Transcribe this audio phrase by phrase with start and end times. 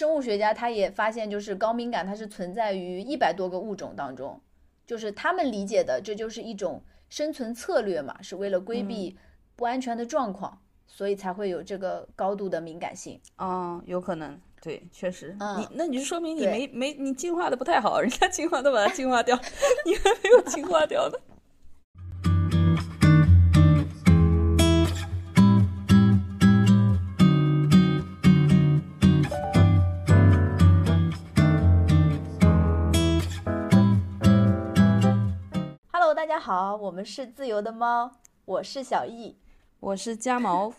[0.00, 4.40] 生物学家他也发现，就是高敏感它是存在于一百多个物种当中，
[4.86, 9.14] 就是他们理解的这就是一种生存策略嘛，是为了规避
[9.56, 13.20] 不安全的状况，所以才会有这个高度的敏感性。
[13.36, 19.38] 哦，有可能，对，确实，嗯你那你就说明你没没你进化的不太好，人家进化都把它进化掉，
[19.84, 21.18] 你还没有进化掉呢。
[36.30, 38.12] 家好，我们是自由的猫，
[38.44, 39.36] 我是小易，
[39.80, 40.72] 我是家毛，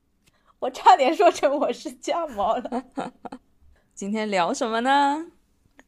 [0.60, 2.82] 我差点说成我是家毛了。
[3.92, 5.26] 今天聊什么呢？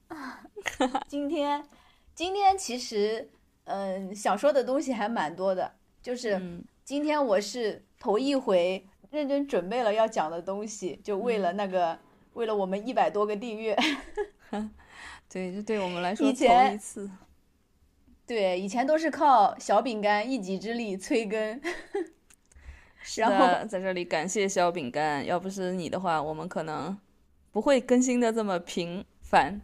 [1.09, 1.67] 今天，
[2.15, 3.31] 今天其实，
[3.65, 11.99] 嗯，想说的东西还蛮多的，就是嗯今天我是头一回认真准备了要讲的东西，就为了那个，
[12.35, 13.75] 为了我们一百多个订阅。
[15.31, 17.11] 对，这对我们来说头以前一次。
[18.29, 21.59] 对，以前都是靠小饼干一己之力催更，
[23.01, 26.99] 是然后的，在这里感谢小饼干，要不是你的话，我们可能
[27.51, 29.63] 不会更新的这么频繁。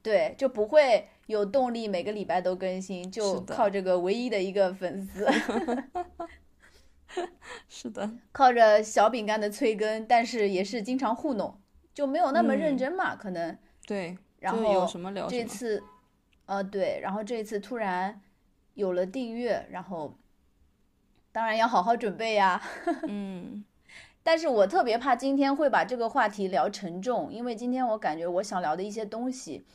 [0.00, 5.28] 对，就不会有动力每个礼拜都更新，就靠这个唯一的一个粉丝，
[7.68, 11.60] 是的，靠着小饼干的催更，但是也是经常糊弄，
[11.92, 13.58] 就没有那么认嗯真嘛，可能。
[13.86, 15.42] 对，然后有什么聊什么。
[15.42, 15.82] 这次，
[16.48, 18.22] 呃，对，然后这一次突然
[18.72, 20.14] 有了订阅，然后
[21.30, 22.58] 当然要好好准备呀。
[23.06, 23.62] 嗯，
[24.22, 29.66] 但是我特别怕今天会把这个话题聊沉重，因为今天我感觉我想聊的一些东西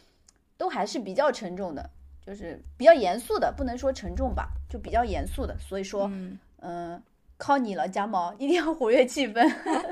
[0.58, 1.88] 都还是比较沉重的，
[2.26, 5.56] 就是比较严肃的，不能说沉重吧，就比较严肃的。
[5.60, 7.04] 所以说，嗯嗯、
[7.38, 9.48] 靠你了，家猫，一定要活跃气氛。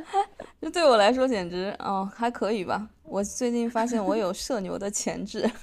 [0.59, 2.89] 这对我来说简直哦还可以吧。
[3.03, 5.47] 我最近发现我有社牛的潜质。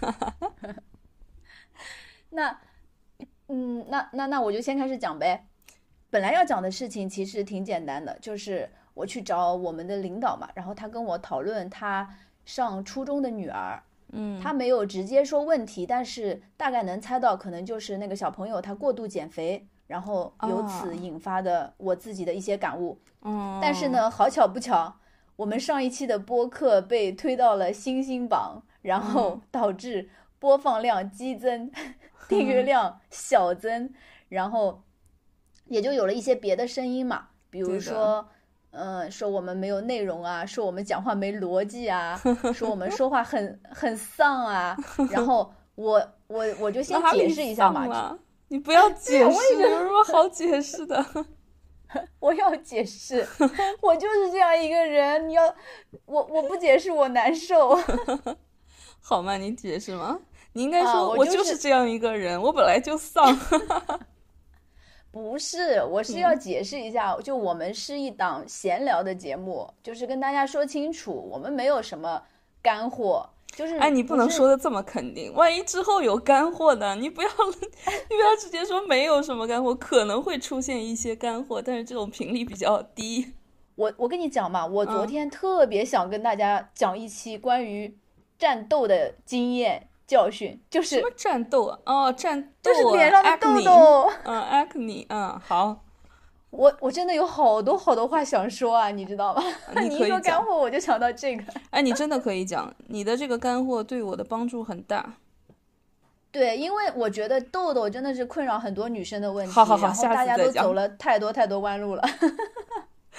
[2.30, 2.58] 那，
[3.48, 5.46] 嗯，那那那我就先开始讲呗。
[6.10, 12.08] 本来要讲的事情其实挺简单的，就是我去找我们的领导嘛，然后他跟我讨论他
[12.44, 22.98] 上初中的女儿，嗯，他没有直接说问题，但是大概能猜到，可能就是那个小朋友他过度减肥，然后由此哦引发的我自己的一些感悟。
[23.22, 24.96] 嗯，但是呢，好巧不巧，
[25.36, 29.42] 我们上一期的播客被推到了星星榜，然后嗯。
[29.50, 30.08] 导致
[30.38, 31.70] 播放量激增，
[32.28, 33.92] 订阅量小增，
[34.28, 34.82] 然后
[35.66, 38.28] 也就有了一些别的声音嘛，比如说。
[38.70, 42.20] 嗯，说我们没有内容啊，说我们讲话没逻辑啊，
[42.52, 44.76] 说我们说话很很丧啊，
[45.10, 48.16] 然后我我我就先解释一下嘛
[48.48, 51.02] 你不要 解释，有什么好解释的？
[52.20, 53.26] 我要解释，
[53.80, 55.42] 我就是这样一个人，你要
[56.04, 57.74] 我我不解释我难受。
[59.00, 59.36] 好吗？
[59.36, 60.18] 你解释吗？
[60.52, 63.36] 你应该啊说，我我就是这样一个人，我本来就丧。
[65.10, 72.22] 不是，我是要解释一下，就我们是一档闲聊的节目，就是跟大家说清楚，我们没有什么
[72.62, 76.94] 干货，就是哎，你不能说的这么肯定，万一之后有干货呢？
[76.94, 83.32] 你不要， 你不要直接说没有什么干货，可能会出现一些干货，但是这种频率比较低。
[83.76, 87.96] 我我跟你讲嘛，我昨嗯天特别想跟大家讲一期关于
[88.38, 91.78] 战斗的经验教训，就是什么战斗啊？
[91.84, 94.10] 哦，战斗就是啊脸上的痘痘。
[94.24, 95.84] 嗯，acne，嗯，好，
[96.50, 99.42] 我我真的有好多好多话想说啊，你知道吗？
[99.76, 100.42] 你你一说干。
[100.42, 101.44] 货，我就想到这个。
[101.70, 105.14] 哎，你真的可以讲，你的这个干货对我的帮助很大。
[106.30, 112.02] 对，因为我觉得痘痘真的是困扰很多女生的问题，好好好下然后大家都走了太多太多弯路了，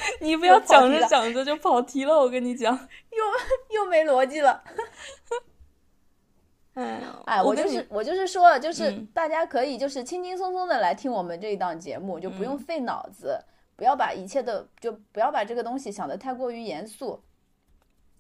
[0.22, 2.74] 你不要讲着讲着就跑题了，我跟你讲。
[3.12, 4.64] 又又没逻辑了。
[6.76, 13.38] 哎，哎，我就是我就是说，就是嗯大家可以就是轻轻松松的来听我们这一档节目，就不用嗯费脑子，
[13.76, 17.22] 不要把一切的就不要把这个东西想的太过于严肃。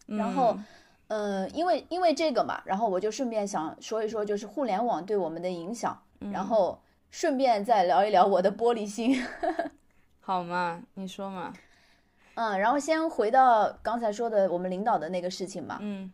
[0.05, 0.57] 然后，
[1.07, 5.97] 嗯嗯，因为因为这个嘛，然后我就顺便想说一说，就是互联网对我们的影响，
[6.33, 6.81] 然后
[7.11, 9.23] 顺便再聊一聊我的玻璃心。
[10.19, 11.53] 好嘛，你说嘛，
[12.39, 16.09] 嗯，然后先回到刚才说的我们领导的那个事情嘛，嗯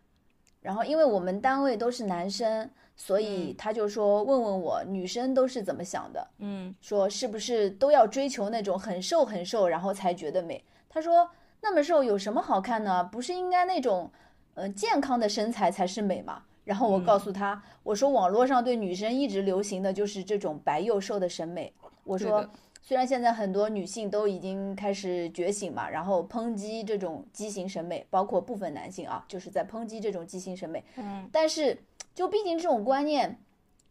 [0.60, 10.66] 然后因为我们单位都是男生，所以他就说问问我女生都是怎么想的，嗯说是不是都要追求那种很瘦很瘦，然后才觉得美？
[10.89, 11.30] 他说
[11.62, 13.04] 那么瘦有什么好看呢？
[13.04, 14.12] 不是应该那种
[14.56, 16.42] 呃健康的身材才是美吗？
[16.63, 21.72] 然后我告诉他，我说网络上对女生一直流行的就是这种白又瘦的审美，
[22.04, 22.44] 我说
[22.88, 30.84] 虽然现在很多女性都已经开始觉醒嘛，然后抨击这种畸形审美，包括部分男性啊，就是在抨击这种畸形审美。
[30.98, 31.76] 嗯，但是
[32.14, 33.40] 就毕竟这种观念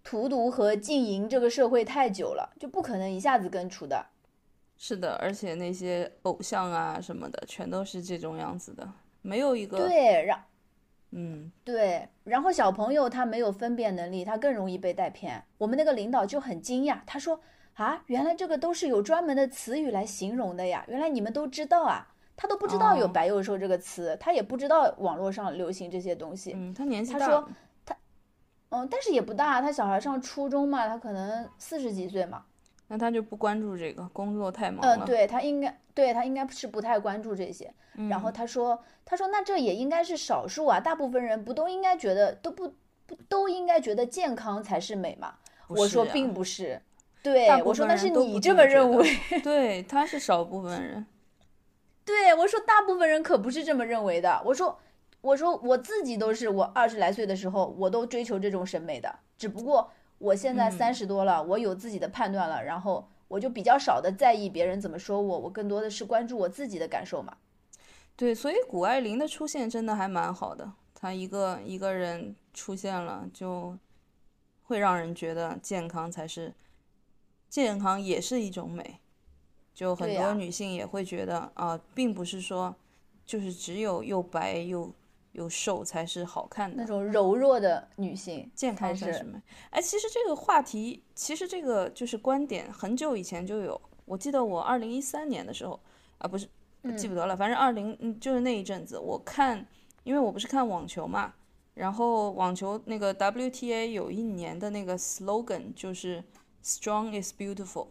[0.05, 4.07] 荼毒和浸淫这个社会太久了，就不可能一下子根除的。
[4.79, 8.89] 是的，而且那些偶像啊什么的，全都是这种样子的，
[9.23, 10.45] 没有一个对，然
[11.11, 15.43] 嗯对，然后小朋友他没有分辨能力，他更容易被带偏。
[15.59, 17.41] 我们那个领导就很惊讶，他说
[17.75, 22.09] 啊，原来这个都是有专门的词语来形容的呀，原来你们都知道啊。
[22.37, 26.53] 他都不知道有哦白幼瘦这个词，他也不知道网络上流行这些东西。
[26.57, 27.49] 嗯，他年纪大他说
[27.87, 27.97] 他
[28.71, 32.45] 嗯，但是也不大，他小孩上初中嘛，他可能四十几岁嘛。
[32.89, 35.07] 那他就不关注这个，工作太忙嗯，了。
[35.07, 37.73] 对他应该，对他应该是不太关注这些。
[37.95, 42.75] 嗯然后他说，他说那这也应该是少数啊，大部分人不都应该觉得都不
[43.07, 45.35] 不都应该觉得健康才是美嘛？
[45.69, 46.83] 我说并不是，
[47.25, 51.07] 对大部我说那是你这么认为， 对，他是少部分人。
[52.05, 54.43] 对我说大部分人可不是这么认为的。
[54.45, 54.79] 我说
[55.23, 67.35] 我说我自己都是，我二十来岁的时候我都追求这种审美的，只不过我现在嗯三十多了，我有自己的判断了，然后我就比较少的在意别人怎么说我，我更多的是关注我自己的感受嘛。
[68.15, 73.77] 对，所以谷爱凌的出现真的还蛮好的，她一个一个人出现了，就
[74.65, 76.53] 会让人觉得健康才是，
[77.55, 78.99] 健康也是一种美。
[79.73, 82.75] 就很多女性也会觉得啊、并不是说
[83.25, 84.93] 就是只有又白又
[85.31, 89.41] 又瘦才是好看的那，种柔弱的女性健康才是美。
[89.71, 93.81] 哎，其实这个话题，其实这个就是观点，很久以前就有。
[94.05, 95.79] 我记得我二零一三年的时候，
[96.19, 96.49] 啊，不是
[96.97, 99.65] 记不得了，反正二零嗯，就是那一阵子，我看，
[100.03, 101.33] 因为我不是看网球嘛，
[101.75, 106.23] 然后网球那个 WTA 有一年的那个 slogan 就是
[106.65, 107.89] “Strong is beautiful”，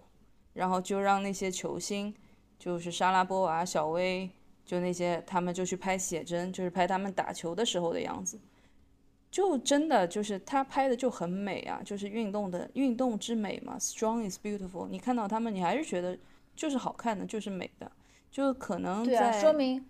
[0.54, 2.14] 然后就让那些球星，
[2.58, 4.30] 就是莎拉波娃、小威，
[4.66, 8.40] 就那些他们就去拍写真，就是拍他们打球的时候的样子。
[9.30, 14.88] 就真的就是他拍的就很美啊，就是运动的运动之美嘛，strong is beautiful。
[14.88, 16.16] 你看到他们，你还是觉得
[16.56, 17.92] 就是好看的，就是美的，
[18.30, 19.84] 就可能对啊，说明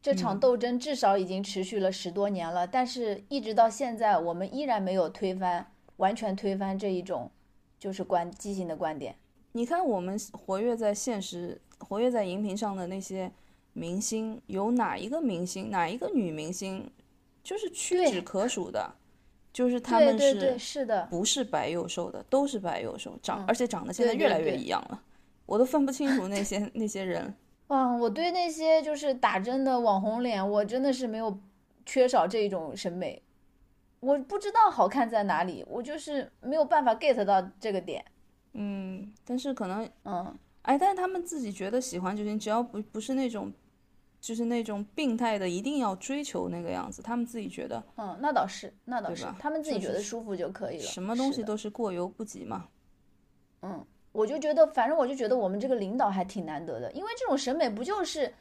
[0.00, 7.30] 这场嗯斗争至少已经持续了十多年了，但是一直到现在，我们依然没有推翻，完全推翻这一种
[7.78, 9.14] 就是观畸形的观点。
[9.52, 13.30] 你看我们活跃在现实、活跃在荧屏上的那些
[13.72, 16.90] 明星，有哪一个明星，哪一个女明星，
[17.42, 18.94] 就是屈指可数的，
[19.52, 25.02] 就是他们对对对，是是的，不是白幼瘦的，都是白幼瘦，长、嗯而且长得现在越来越一样了，
[25.46, 27.34] 我都分不清楚那些那些人。
[27.68, 31.38] 哇，我对那些就是打针的网红脸，我真的是没有
[31.84, 33.22] 缺少这种审美。
[34.00, 38.04] 我不知道好看在哪里，我就是没有办法 get 到这个点。
[38.52, 43.52] 嗯，但是可能嗯，哎，但是他们自己觉得喜欢就行，只要不不是那种，
[44.20, 47.02] 就是那种病态的，一定要追求那个样子。
[47.02, 50.82] 他们自己觉得嗯，那倒是，那倒是，他们自己觉得舒服就可以了。
[50.82, 52.68] 什么东西都是过犹不及嘛。
[53.62, 58.32] 嗯，我就觉得，反正我就觉得我们这个领导还挺难得的，因为这种审美不就是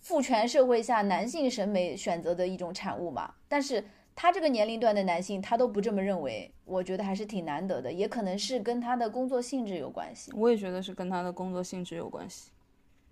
[0.00, 3.34] 父权社会下男性审美选择的一种产物嘛？
[3.48, 3.82] 但是
[4.16, 10.32] 他这个年龄段的男性，他都不这么认为，我觉得还是挺难得的，也可能是跟他的工作性质有关系。
[10.34, 12.50] 我也觉得是跟他的工作性质有关系。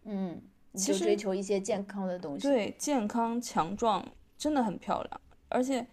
[0.04, 0.40] 嗯，
[0.72, 2.48] 其实追求一些健康的东西。
[2.48, 4.02] 对，健康强壮
[4.38, 5.20] 真的很漂亮，
[5.50, 5.86] 而且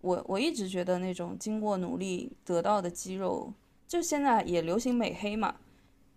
[0.00, 3.52] 我我一直觉得那种经过努力得到的肌肉，
[3.88, 5.56] 就现在也流行美黑嘛，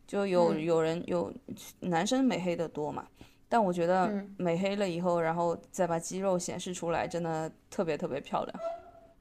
[0.05, 1.33] 就有、嗯有人有
[1.79, 3.07] 男生美黑的多嘛，
[3.55, 4.35] 但我觉得嗯。
[4.37, 8.59] 美黑了以后，然后再把肌肉显示出来，真的特别特别漂亮。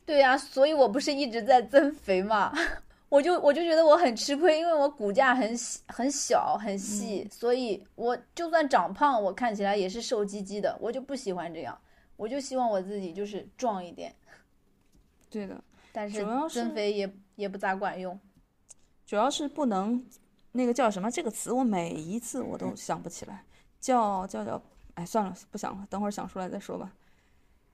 [0.04, 2.52] 对呀、所以我不是一直在增肥嘛，
[3.08, 11.78] 我就我就觉得我很吃亏，因为我骨架很很小很细，所以我就算长胖，我看起来也是瘦唧唧的，我就不喜欢这样，
[12.16, 14.12] 我就希望我自己就是壮一点，
[15.30, 15.62] 对的，
[15.92, 18.18] 但是增肥也也不咋管用。
[19.06, 20.04] 主要是不能
[20.50, 23.44] 那个叫什么这个词，我每一次我都想不起来，
[23.84, 24.62] 叫叫叫，
[24.94, 26.90] 哎，算了，不想了，等会儿想出来再说吧。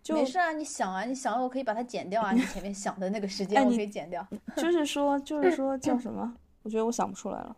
[0.03, 4.27] 就没事啊，你想啊，你想了我可以把它剪掉啊，你前面想的那个时 哎间我你可以剪掉。
[4.57, 6.35] 就是说，就是说 叫什么？
[6.65, 7.57] 我觉得我想不出来了。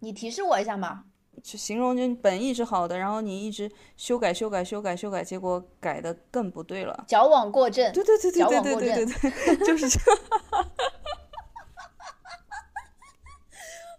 [0.00, 1.04] 你提示我一下嘛。
[1.42, 7.04] 就形容就本意是好的，然后你一直修改、修改、修改、修改，结果改的更不对了。
[7.08, 10.20] 矫枉过正，对对对对矫对对对枉过正对对， 就是这样。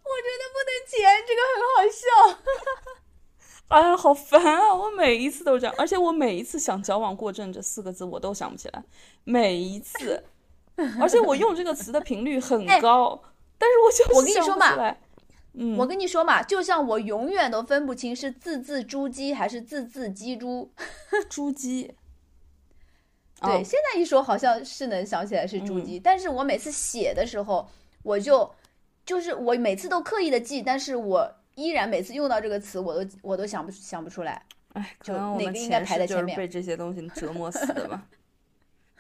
[0.04, 2.06] 我觉得不能剪，这个很好笑。
[3.72, 4.76] 哎呀，好烦啊！
[4.76, 8.84] 我每一次都这样，而且我每一次想“矫枉过正”这四个字，我都想不起来，
[9.24, 10.24] 每一次。
[11.00, 13.22] 而且我用这个词的频率很哎高，
[13.58, 15.02] 但是我就是我跟你想说嘛不起来
[15.54, 20.72] 嗯，我跟你说嘛，就像我永远都分不清是字字珠玑还是字字鸡珠，
[21.30, 21.90] 珠玑。
[23.42, 27.68] 对，哦现在一说好像是能想起来是猪嗯，但是我每次写的时候，
[28.04, 28.50] 我就
[29.06, 34.42] 就是我每次都刻意的记，但是我依然每次用到这个词，我都我都想不想不出来。
[34.74, 38.08] 哎，可就能我们应该前排在前面被这些东西 折磨死的吧。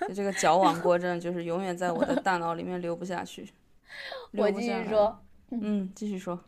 [0.07, 3.47] 就这个矫枉过正，就是永远在我的大脑里面留不下去。
[4.31, 6.39] 流我继续说，嗯，继续说。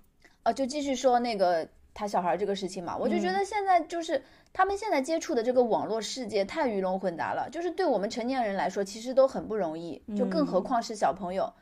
[0.44, 11.54] 啊，就继续说那个他小孩这个事情嘛，我就觉嗯得现在就是他们现在接触的这个网络世界太鱼龙混杂了，就是对我们成年人来说其实都很不容易，就更何嗯况是小朋友。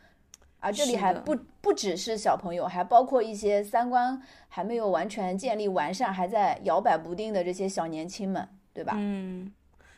[0.62, 8.94] 而这里还不不只是小朋友，还包括一些三观还没有完全建立完善，还在摇摆不定的这些小年轻们，对吧？
[8.96, 9.52] 嗯，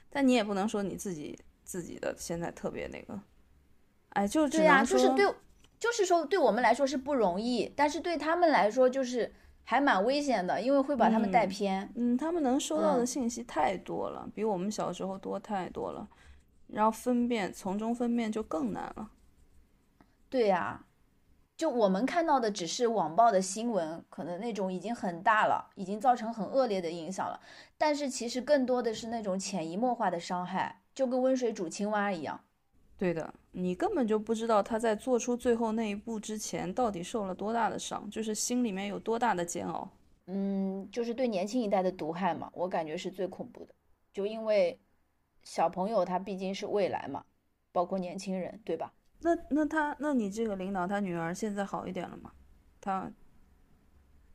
[0.10, 3.20] 但你也不能说你自己自己的现在特别那个，
[4.10, 5.26] 哎，就只对呀、就是对，
[5.78, 9.34] 就是说对我们来说是不容易，但是对他们来说就是
[9.66, 11.94] 还蛮危险的，因为会把他们带嗯偏。
[11.96, 16.08] 嗯，他们能收到的嗯信息太多了，比我们小时候多太多了，
[16.68, 19.10] 然后分辨从中分辨就更难了。
[20.34, 20.84] 对呀、
[21.56, 27.40] 就我们看到的只是网暴的新闻，可能那种已经很大了，已经造成很恶劣的影响了。
[27.78, 32.44] 但是其实更多的是那种潜移默化的伤害，就跟温水煮青蛙一样。
[32.98, 39.88] 对的，你根本就不知道他在做出最后那一步之前到底受了多大的伤，就是心里面有多大的煎熬。
[40.26, 43.76] 嗯，就是对年轻一代的毒害嘛，我感觉是最恐怖的。
[44.12, 44.80] 就因为
[45.44, 47.24] 小朋友他毕竟是未来嘛，
[47.72, 48.92] 包括年轻人，对吧？
[49.24, 52.32] 那那他，那你这个领导他女儿现在好一点了吗？
[52.82, 53.10] 他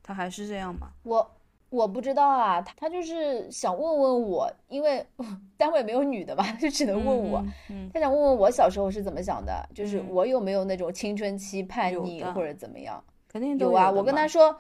[0.03, 0.91] 他还是这样吗？
[1.03, 1.37] 我
[1.69, 5.07] 我不知道啊，他他就是想问问我，因为
[5.59, 7.41] 单位没有女的吧，就只能问我。
[7.69, 13.05] 嗯，嗯他想问问我小时候是怎么想的，就是嗯我有没有那种青春期叛逆或者怎么样？
[13.29, 14.57] 肯定都有啊，我跟他说，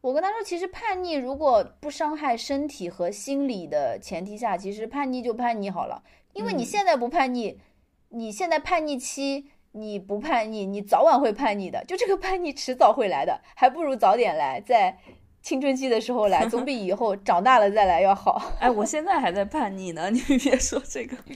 [0.00, 6.02] 我跟他说，其实叛逆如果不伤害身体和心理的前提下，其实叛逆就叛逆好了，
[6.32, 7.60] 因为你嗯现在不叛逆，
[8.08, 9.50] 你现在叛逆期。
[9.76, 11.84] 你不叛逆，你早晚会叛逆的。
[11.84, 14.96] 就这个叛逆迟早会来的，还不如早点来，在
[15.42, 18.40] 青春期的时候来， 总比以后长大了再来要好。
[18.58, 21.16] 哎，我现在还在叛逆呢， 你别说这个。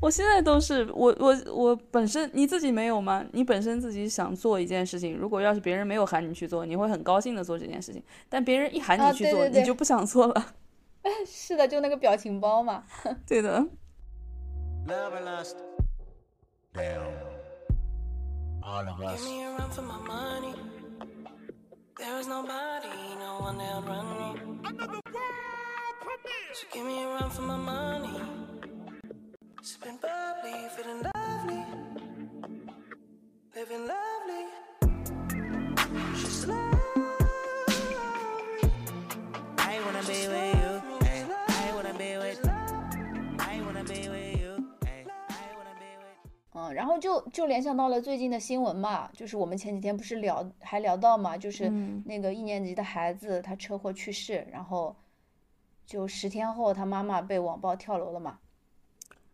[0.00, 3.24] 我现在都是我我我本身你自己没有吗？
[3.32, 8.02] 你本身自己想做一件事情，如果要是别人没有喊你去做，你会很高兴的做这件事情。
[8.28, 10.54] 但别人一喊啊你去做，对对对你就不想做了。
[11.24, 12.82] 是的，就那个表情包嘛。
[13.28, 13.64] 对的，
[16.74, 17.22] Love and lust.
[17.70, 18.62] Damn.
[18.62, 19.20] All of us.
[19.20, 20.54] Give me a run for my money.
[21.98, 22.88] There is nobody,
[23.18, 24.40] no one that'll run me.
[26.54, 28.20] So give me a run for my money.
[29.62, 31.64] Sipping bubbly, feeling lovely.
[33.54, 34.46] Living lovely.
[46.62, 52.02] 嗯，然后就就联想到了最近的新闻嘛，就是我们前几天不是聊还聊到嘛，就是嗯。
[52.06, 54.94] 那个一年级的孩子他车祸去世，然后
[55.86, 58.38] 就十天后他妈妈被网暴跳楼了嘛，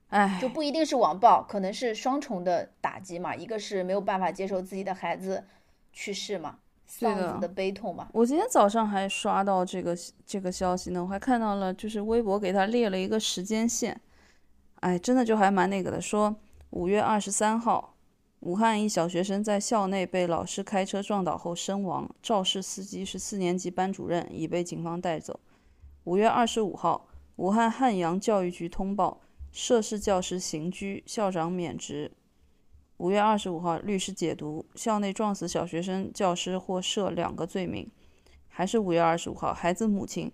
[0.09, 5.45] 哎就，不一定是网暴，可能是双重的打击嘛，一个是没有办法接受自己的孩子
[5.93, 14.01] 去世嘛，丧子的悲痛嘛，我今天早上还刷到这个这个消息呢，我还看到了，就是微博给他列了一个时间线，
[14.81, 16.35] 哎，真的就还蛮那个的，说
[16.71, 17.95] 五月二十三号，
[18.41, 25.41] 武汉一小学生在校内被老师开车撞倒后身亡，肇事司机是四年级班主任，已被警方带走。
[26.05, 29.21] 五月二十五号，武汉汉阳教育局通报
[29.51, 32.13] 涉事教师刑拘，校长免职。
[32.99, 37.91] 五月二十五号，律师解读校内撞死小学生教师或涉两个罪名。
[38.49, 40.31] 还是五月二十五号，孩子母亲，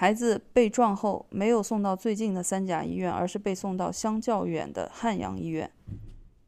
[0.00, 5.70] 孩子被撞后没有送到最近的三甲医院，而是被送到相较远的汉阳医院。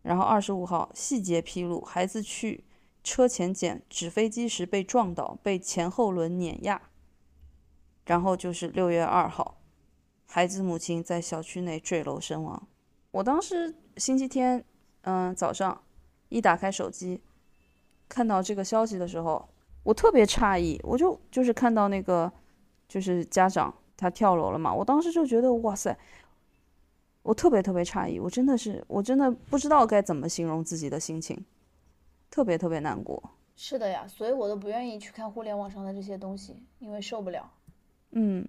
[0.00, 2.64] 然后二十五号，细节披露，孩子去
[3.04, 6.80] 车前检纸飞机时被撞倒，被前后轮碾压。
[8.06, 9.58] 然后就是六月二号，
[10.24, 12.66] 孩子母亲在小区内坠楼身亡。
[13.10, 14.64] 我当时星期天，
[15.02, 15.78] 嗯，早上
[16.30, 17.20] 一打开手机，
[18.08, 19.46] 看到这个消息的时候，
[19.82, 22.32] 我特别诧异，我就就是看到那个
[22.92, 25.96] 就是家长他跳楼了嘛，我当时就觉得哇塞，
[27.22, 31.42] 我特别特别诧异，我真的是我真的不知道该怎么形容自己的心情，
[32.28, 33.22] 特别特别难过。
[33.56, 37.50] 是的呀，所以我都不愿意去看互联网上的这些东西，因为受不了。
[38.10, 38.46] 嗯，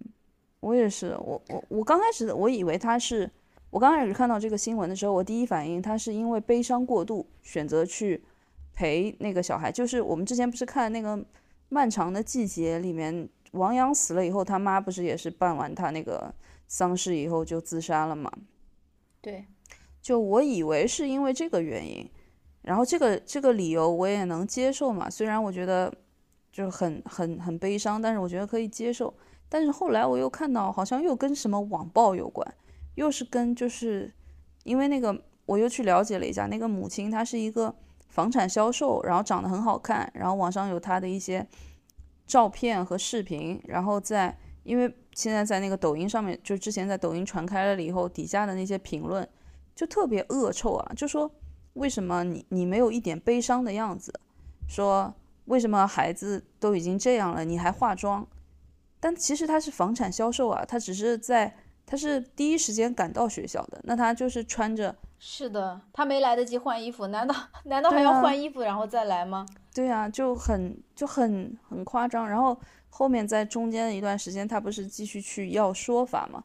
[0.59, 3.31] 我也是，我我我刚开始我以为他是，
[3.69, 8.21] 我刚开始看到这个新闻的时候，我第一反应他是因为悲伤过度选择去
[8.73, 9.71] 陪那个小孩。
[9.71, 11.15] 就是我们之前不是看那个
[11.69, 16.31] 《漫长的季节》里面，王阳死了以后，他妈不是也是办完他那个
[16.67, 18.31] 丧事以后就自杀了嘛？
[19.21, 19.45] 对，
[20.01, 22.09] 就我以为是因为这个原因，
[22.61, 25.09] 然后这个这个理由我也能接受嘛。
[25.09, 25.93] 虽然我觉得
[26.51, 29.13] 就是很很很悲伤，但是我觉得可以接受。
[29.47, 32.55] 但是后来我又看到，好像又跟什么网暴有关，
[32.95, 34.11] 又是跟就是
[34.63, 37.73] 因为那个我又去了解了一下，那个母亲她是一个
[38.09, 41.47] 房产销售，然后长得很好看，然后网上有她的一些
[42.25, 49.27] 照片和视频，然后在因为现在在那个抖音上面，就之前在抖音传开了以后，底下的那些评论
[49.75, 51.29] 就特别恶臭啊，就说
[51.73, 54.13] 为什么你你没有一点悲伤的样子，
[54.67, 55.13] 说
[55.45, 58.25] 为什么孩子都已经这样了，你还化妆？
[58.99, 61.53] 但其实他是房产销售啊，他只是在
[61.85, 69.45] 他是第一时间赶到学校的，那他就是穿着是的，他没来得及换衣服，难道难道还要换衣服然后再来吗？
[69.73, 72.29] 对啊，就很就很很夸张。
[72.29, 72.57] 然后
[72.89, 76.43] 后面在中间的一段时间，他不是继续去要说法嘛，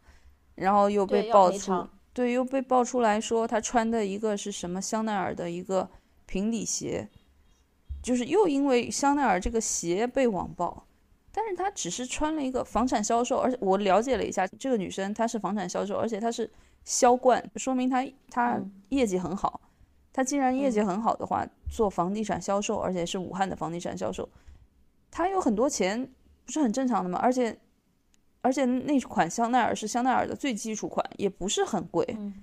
[0.55, 5.89] 然后又被爆出对，又被爆出来说他穿的一个是什么香奈儿的一个
[6.27, 7.09] 平底鞋，
[8.03, 10.85] 就是又因为香奈儿这个鞋被网爆。
[11.31, 16.51] 但是他只是穿了一个房产销售，而且我了解了一下，这个女生她是房产销售，而且她是
[16.85, 19.61] 销冠，说明她她嗯业绩很好。
[20.19, 24.29] 她既然业绩很好的话，做房地产销售，而且是武汉的房地产销售，
[25.13, 26.11] 他有很多钱，
[26.45, 27.21] 不是很正常的吗？
[27.23, 27.57] 而且
[28.41, 32.05] 而且那款香奈儿是香奈儿的最基础款，也不是很贵。
[32.19, 32.35] 嗯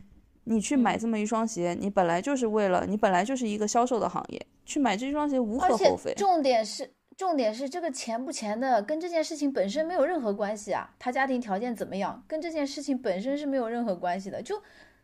[0.46, 6.14] 你去买这么一双鞋，你本来就是为了你本来就是一个销售的行业，去买这双鞋无可厚非。
[6.14, 10.96] 重点是，重点是这个钱不钱的，跟这件事情本身没有任何关系啊。
[10.98, 14.42] 他家庭条件怎么样，跟这件事情本身是没有任何关系的。
[14.42, 14.62] 就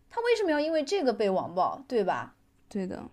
[0.09, 2.33] 他为什么要因为这个被网暴，对吧？
[2.71, 3.03] 对的，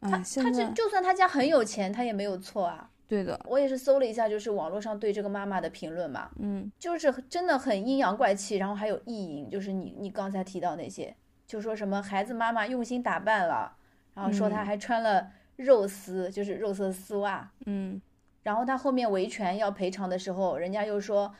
[0.00, 2.90] 哎，他他这就算他家很有钱，他也没有错啊。
[3.08, 13.74] 对的，我也是搜了一下，就是网络上对这个妈妈的评论嘛，嗯，就是真的很阴阳怪气，然后还有意淫，就是你你刚才提到那些，就说什么孩子妈妈用心打扮了，
[14.12, 17.98] 然后说她嗯还穿了肉丝，就是肉色丝袜，嗯，
[18.42, 21.34] 然后她后面维权要赔偿的时候，人家又说，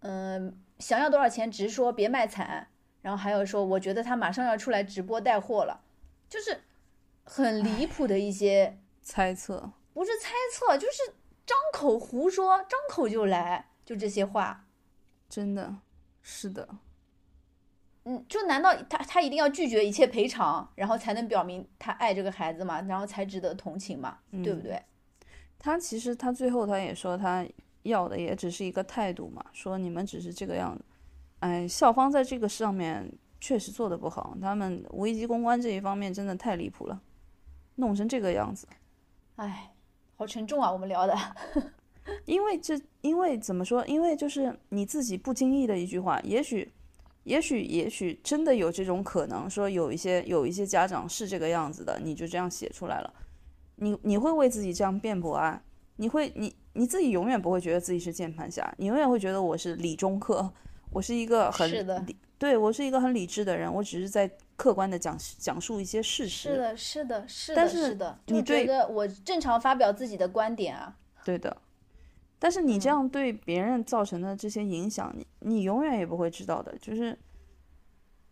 [0.00, 2.68] 嗯，想要多少钱直说，别卖惨。
[3.00, 5.82] 然后还有说，我觉得她马上要出来直播带货了，
[6.26, 6.58] 就是
[7.24, 11.14] 很离谱的一些，猜测，不是猜测，就是
[11.46, 14.66] 张口胡说，张口就来，就这些话。
[15.28, 15.76] 真的
[16.22, 16.68] 是的，
[18.04, 22.80] 嗯，就难道他他一定要拒绝一切赔偿，然后才能表明他爱这个孩子嘛？
[22.82, 24.18] 然后才值得同情嘛？
[24.30, 24.80] 对不对？
[25.58, 27.44] 他其实他最后他也说他
[27.82, 30.84] 要的也只是一个态度嘛，说你们只是这个样子。
[31.40, 33.10] 哎，校方在这个上面
[33.40, 37.00] 确实做的不好，他们危机公关这一方面真的太离谱了，
[37.76, 38.66] 弄成这个样子。
[39.36, 39.72] 哎，
[40.16, 41.16] 好沉重啊，我们聊的。
[42.26, 43.84] 因为这，因为怎么说？
[43.86, 46.70] 因为就是你自己不经意的一句话，也许，
[47.24, 53.12] 也许，也许真的有这种可能，说有一些有一些家长是这个样子的，你就这样写出来了，
[53.76, 55.62] 你你会为自己这样辩驳啊？
[55.96, 60.52] 你会，你你自己永远不会觉得自己是键盘侠，你永远会觉得我是理中客，
[60.90, 61.70] 我是一个很
[62.36, 66.50] 对我是一个很理智的人，我只是在客观的讲讲述一些事实。
[66.50, 70.96] 是的，是的，是的，但是是的，你觉得我正常发表自己的观点啊。
[71.24, 71.56] 对的，
[72.38, 77.18] 但是你这嗯样对别人造成的这些影响，你你永远也不会知道的，就是，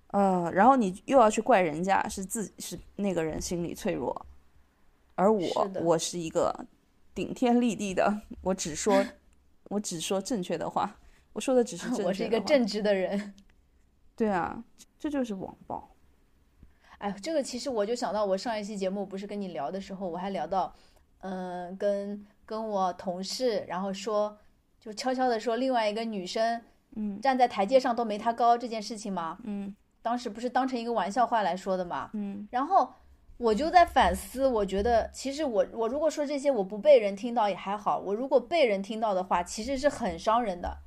[0.09, 4.27] 呃，然后你又要去怪人家是自己是那个人心理脆弱，
[5.15, 6.67] 而我是我是一个
[7.15, 9.05] 顶天立地的，我只说
[9.71, 10.99] 我只说正确的话，
[11.33, 13.35] 我说的只是 正确的我是一个正直的人。
[14.15, 14.63] 对啊，
[14.99, 15.92] 这就是网暴，
[17.03, 20.73] 哎，这个其实我就想到，我上一期节目不是跟你聊的时候，我还聊到，
[21.23, 24.39] 嗯、跟跟我同事，然后说，
[24.79, 26.63] 就悄悄的说另外一个女生，
[26.95, 27.21] 嗯。
[27.21, 29.75] 站在台阶上都没她高这件事情嘛，嗯。
[30.01, 32.47] 当时不是当成一个玩笑话来说的嘛，嗯。
[32.53, 32.89] 然后
[33.37, 40.79] 我就在反思，我觉得其实我我如果说这些我不被人听到也还好，我如果被人听到的话，其实是很伤人的。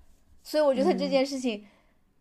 [0.41, 1.65] 所以我觉得这件事情，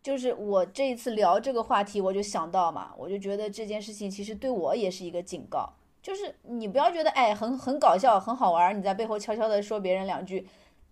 [0.05, 5.67] 就是我这一次聊这个话题，我就想到嘛，我就觉得这件事情其实对我也是一个警告，
[5.99, 10.47] 就是你不要觉得哎很很搞笑很好玩，你在背后悄悄的说别人两句，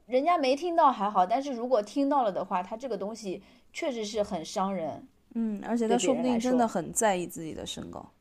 [0.08, 5.08] 人家没听到还好，但是如果听到了的话，他这个东西确实是很伤人。
[5.36, 8.12] 嗯，而且他说不定真的很在意自己的身高。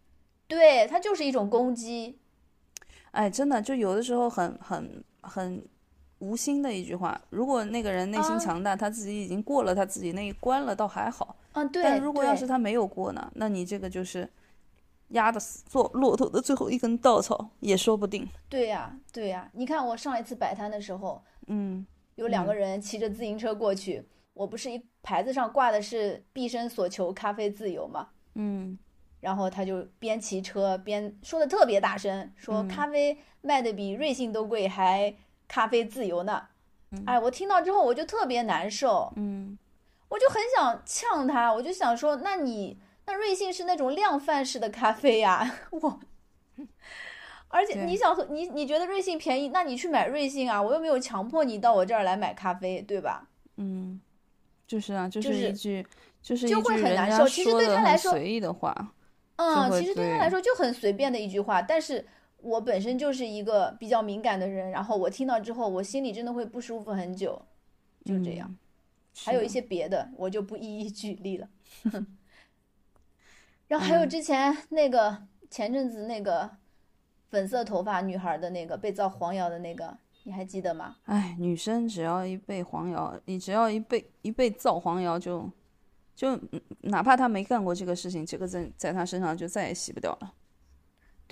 [0.46, 2.18] 对，他就是一种攻击。
[3.12, 5.64] 哎，真的，就有的时候很很很
[6.22, 11.36] 无心的一句话，如果那个人内心啊强大，他自己已经过了他自己那一关了，倒还好。
[11.54, 11.82] 嗯，对。
[11.82, 14.28] 但如果要是他没有过呢，那你这个就是
[15.08, 18.26] 压的死做骆驼的最后一根稻草也说不定。
[18.48, 28.78] 对呀、对呀、你看我上一次摆摊的时候，嗯有两个人骑着自行车过去，我不是一牌子上挂的是“毕生所求咖啡自由”嘛，嗯
[29.20, 35.14] 然后他就边骑车边说的特别大声，说咖啡卖的比瑞幸都贵，还
[35.52, 36.42] 咖啡自由呢。
[37.04, 39.58] 哎，我听到之后我就特别难受，嗯
[40.08, 46.00] 我就很想呛他，我就想说，那你那瑞幸是那种量贩式的咖啡呀，我。
[47.48, 53.28] 而且你想喝你你觉得瑞幸便宜，那你去买瑞幸啊，我又没有强迫你到我这儿来买咖啡，对吧？
[53.56, 54.00] 嗯，
[54.66, 55.86] 就是啊，就就是是一句
[56.22, 58.74] 就是就会很难受其实对他来说随意的话。
[59.36, 62.06] 嗯，其实对他来说就很随便的一句话，但是
[62.42, 67.40] 我本身就是一个比较敏感的人，然后我听到之后，我心里真的会不舒服很久，
[68.04, 68.46] 就这样。
[68.50, 68.58] 嗯
[69.14, 71.46] 还有一些别的，我就不一一举例了。
[73.68, 76.50] 然后还有嗯之前那个前阵子那个
[77.28, 80.96] 粉色头发女孩的那个被造黄谣的那个，你还记得吗？
[81.04, 85.46] 哎，女生只要一被黄谣，你只要一被一被造黄谣就，
[86.16, 90.32] 就嗯哪怕她没干过这个事情，这个在在她身上就再也洗不掉了。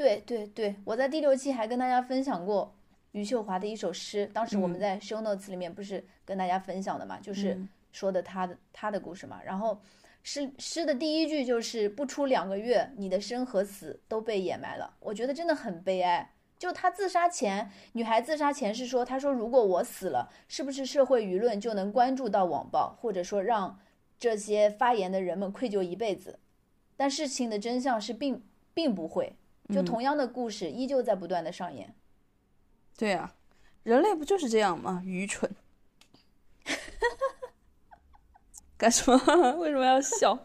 [0.01, 2.75] 对对对，我在第六期还跟大家分享过
[3.13, 9.43] 余秀华的一首诗，当时我们嗯在 show notes 里面不是跟大家分享的嘛，就是嗯说的她的她的故事嘛。
[9.45, 9.79] 然后
[10.23, 14.97] 诗诗的第一句就是不出两个月，你的生和死都被掩埋了。
[15.01, 16.33] 我觉得真的很悲哀。
[16.59, 23.79] 就她自杀前，女孩自杀前是说，她说如果我死了，是不是社会舆论就能关注到网暴，或者说让
[24.19, 26.39] 这些发言的人们愧疚一辈子？
[26.97, 29.37] 但事情的真相是并并不会。
[29.73, 31.95] 就嗯同样的故事依旧在不断的上演。
[32.97, 33.35] 对啊，
[33.83, 35.03] 人类不就是这样吗？
[35.05, 35.51] 愚蠢。
[38.77, 39.19] 干什么？
[39.59, 40.39] 为什么要笑？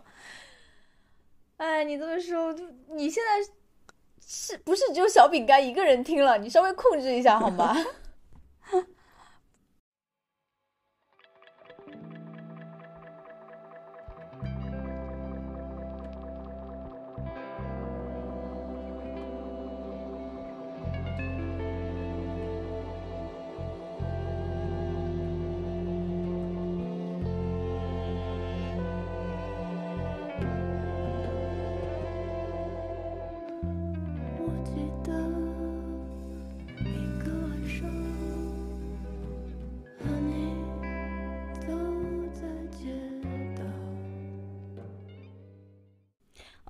[1.58, 3.52] 哎，你这么说，就你现在
[4.26, 6.38] 是不是只有小饼干一个人听了？
[6.38, 7.76] 你稍微控制一下好吗？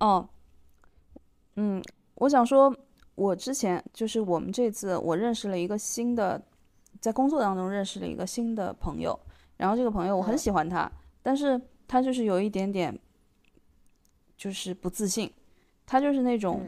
[0.06, 0.30] 哦，
[1.56, 1.82] 嗯，
[2.13, 2.72] 我想说，
[3.15, 6.39] 我之前就是我们这次我认识了一个新的，
[7.02, 9.20] 在工作当中认识了一个新的朋友，
[9.58, 10.38] 然后这个朋友我很嗯。
[10.38, 10.91] 喜欢他，
[11.24, 12.96] 但是他就是有一点点，
[14.38, 15.34] 就是不自信，
[15.88, 16.62] 他就是那种，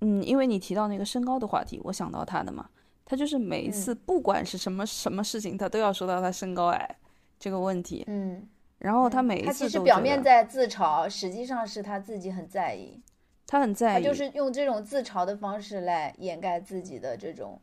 [0.00, 0.18] 嗯。
[0.20, 2.68] 嗯，因为你提到那个身高的话题，我想到他的嘛，
[3.04, 4.00] 他就是每一次嗯。
[4.04, 6.98] 不管是什么什么事情，他都要说到他身高矮
[7.38, 8.46] 这个问题，嗯，
[8.84, 13.00] 然后他嗯每一他其实表面在自嘲，实际上是他自己很在意，
[13.46, 17.58] 他很在意，他就是用这种自嘲的方式来掩盖自己的这种，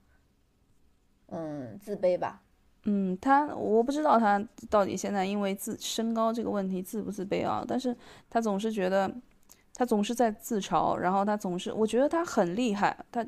[1.28, 2.42] 嗯，自卑吧。
[2.86, 7.96] 嗯，他我不知道他到底现在因为自身高这个问题自不自卑啊，但是
[8.28, 9.14] 他总是觉得，
[9.76, 13.24] 他总是在自嘲，然后他总是，我觉得他很厉害，他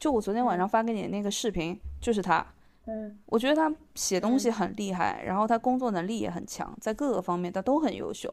[0.00, 2.44] 就我昨天晚上发给你的那个视频就是他，
[2.86, 3.18] 嗯。
[3.26, 4.52] 我觉得他写东西嗯。
[4.52, 8.32] 很厉害，然后他工作能力也很强，在各个方面他都很优秀，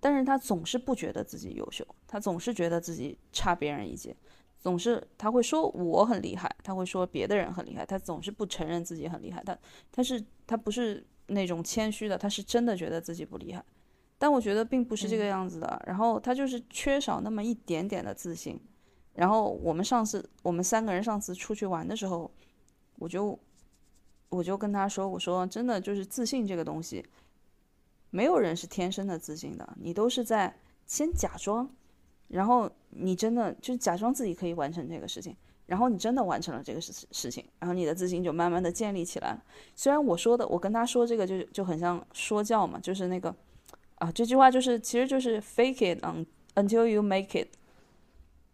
[0.00, 4.14] 但是他总是不觉得自己优秀，他总是觉得自己差别人一截，
[4.58, 9.56] 总是他会说我很厉害，他会说别的人很厉害，他总是不承认自己很厉害，他
[9.90, 13.64] 他是他不是那种谦虚的，他是真的觉得自己不厉害，
[14.18, 15.28] 但我觉得并不是这个嗯。
[15.28, 18.60] 样子的，然后他就是缺少那么一点点的自信，
[19.14, 22.30] 然后我们上次我们三个人上次出去玩的时候，
[22.98, 23.38] 我就
[24.32, 27.04] 我就跟他说，我说真的就是自信这个东西，
[28.10, 30.54] 没有人是天生的自信的，你都是在
[30.86, 31.68] 先假装，
[32.28, 39.44] 然后你真的就是假装自己可以完成这个事情，然后你真的完成了这个事事情，然后你的自信就慢慢的建立起来了。
[39.76, 43.34] 虽然我说的，我跟他说这个就就很像说教嘛，就是那个
[43.96, 47.48] 啊，这句话就是其实就是 fake it un until you make it。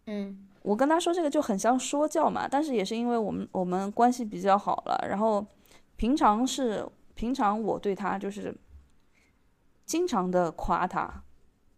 [0.07, 5.43] 嗯我跟他说这个就很像说教嘛，但是也是因为我们我们关系比较好了，然后
[5.99, 8.55] 平常是平常我对他就是
[9.85, 11.11] 经常的夸他，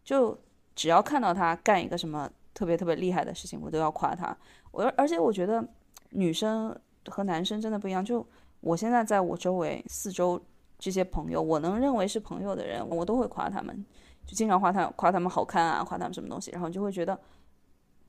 [0.03, 0.39] 就
[0.75, 4.38] 只要看到他干一个什么特别特别厉害的事情，我都要夸他。
[4.69, 5.67] 我而且我觉得
[6.12, 8.23] 女生和男生真的不一样，就
[8.60, 10.39] 我现在在我周围四周
[10.77, 13.84] 这些朋友，我能认为是朋友的人，我都会夸他们，
[14.27, 17.19] 就经常夸他夸他们好看啊，夸他们什么东西，然后就会觉得。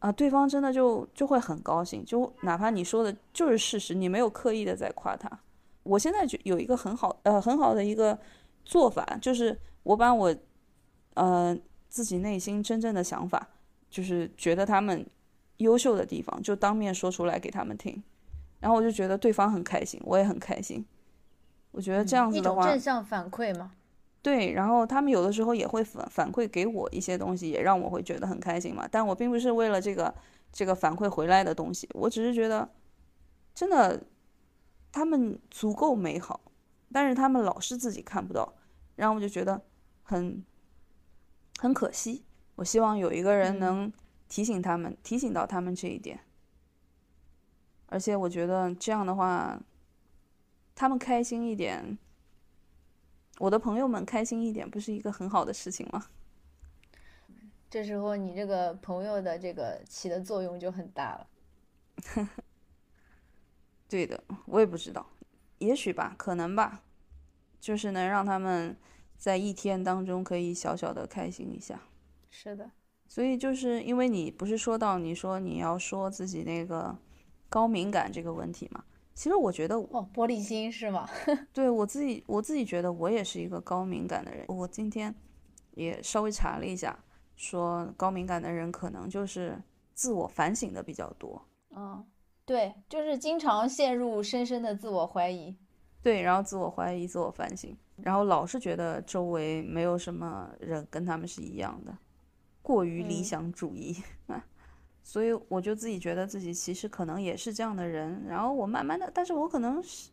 [0.00, 5.30] 啊，对方真的就就会很高兴，就哪怕你说的就是事实，你没有刻意的在夸他。
[5.82, 8.18] 我现在就有一个很好呃很好的一个
[8.64, 10.34] 做法，就是我把我
[11.14, 11.56] 呃
[11.88, 13.48] 自己内心真正的想法，
[13.90, 15.04] 就是觉得他们
[15.58, 18.02] 优秀的地方，就当面说出来给他们听，
[18.60, 20.84] 然后我就觉得对方很开心，我也很开心。
[21.72, 23.72] 我觉得这样子的话，正向反馈嘛。
[24.20, 28.86] 对，然后他们有的时候也会反反馈给我一些东西，也让我会觉得很开心嘛。
[28.88, 30.14] 但我并不是为了这个
[30.52, 32.68] 这个反馈回来的东西，我只是觉得
[33.54, 34.00] 真的
[34.92, 36.40] 他们足够美好，
[36.92, 38.54] 但是他们老是自己看不到，
[38.94, 39.60] 然后我就觉得
[40.02, 40.44] 很
[41.58, 42.24] 很可惜。
[42.56, 43.92] 我希望有一个人嗯能
[44.28, 46.20] 提醒他们，提醒到他们这一点。
[47.86, 49.60] 而且我觉得这样的话，
[50.74, 51.98] 他们开心一点，
[53.38, 56.06] 我的朋友们开心一点，不是一个很好的事情吗？
[57.70, 61.26] 这时候你这个朋友的这个起的作用就很大了。
[63.92, 65.06] 对的，我也不知道，
[65.58, 66.82] 也许吧，可能吧，
[67.60, 68.74] 就是能让他们
[69.18, 71.78] 在一天当中可以小小的开心一下。
[72.30, 72.70] 是的，
[73.06, 76.96] 所以就是因为你不是说到你说你要说自己那个
[77.50, 78.82] 高敏感这个问题嘛？
[79.12, 81.06] 其实我觉得我哦，玻璃心是吗？
[81.52, 84.46] 对我自己，我自己觉得我也是一个高敏感的人。
[84.48, 85.14] 我今天
[85.72, 86.98] 也稍微查了一下，
[87.36, 92.02] 说高敏感的人可能就是自我反省的比较多，嗯，
[92.52, 95.56] 对，就是经常陷入深深的自我怀疑。
[96.02, 101.96] 对，然后自我怀疑、自我反省，然后老是觉得周围没有什么人跟他们是一样的，
[102.60, 103.96] 过于理嗯想主义。
[105.02, 110.10] 所以我就自己觉得自己其实可能也是这样的人，然后我慢慢的，但是我可能是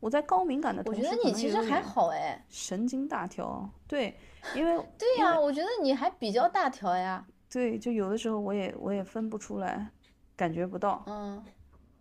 [0.00, 2.44] 我在高敏感的我同时，觉得你其实还，好哎。
[2.48, 3.70] 神经大条。
[3.86, 4.18] 对，
[4.56, 7.24] 因为 对呀、我觉得你还比较大条呀。
[7.48, 9.88] 对，就有的时候我也我也分不出来，
[10.34, 11.42] 感觉不到，嗯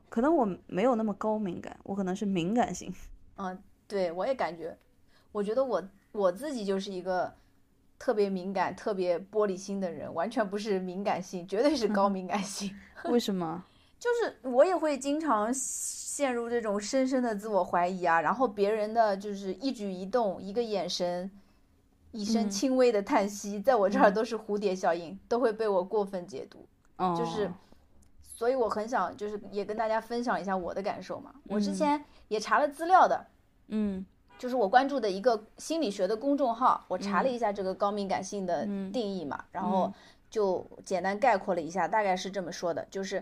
[0.10, 2.93] 可能我没有那么高敏感，我可能是敏感型。
[3.38, 4.78] 嗯， 对我也感觉，
[5.32, 7.34] 我觉得我我自己就是一个
[7.98, 12.76] 特别敏感、特别玻璃心的人，完全不是敏感性，绝对是高敏感性。
[13.06, 13.63] 为什么？
[14.00, 21.30] 就是我也会经常陷入这种深深的自我怀疑啊，然后别人的就是一举一动、一个眼神、
[22.12, 26.65] 一声嗯轻微的叹息，在我这儿都是蝴蝶效应，都会被我过分解读。
[26.95, 27.52] 哦，就是，
[28.39, 31.34] 所以我很想就是也跟大家分享一下我的感受嘛。
[31.49, 31.73] 我之嗯。
[31.73, 33.25] 前也查了资料的，
[33.67, 34.06] 嗯。
[34.38, 38.89] 就是我关注的一个心理学的公众号，我查了一下这个高敏感性的嗯。
[38.93, 39.93] 定义嘛，然后嗯
[40.30, 43.21] 就简单概括了一下，大概是这么说的，就是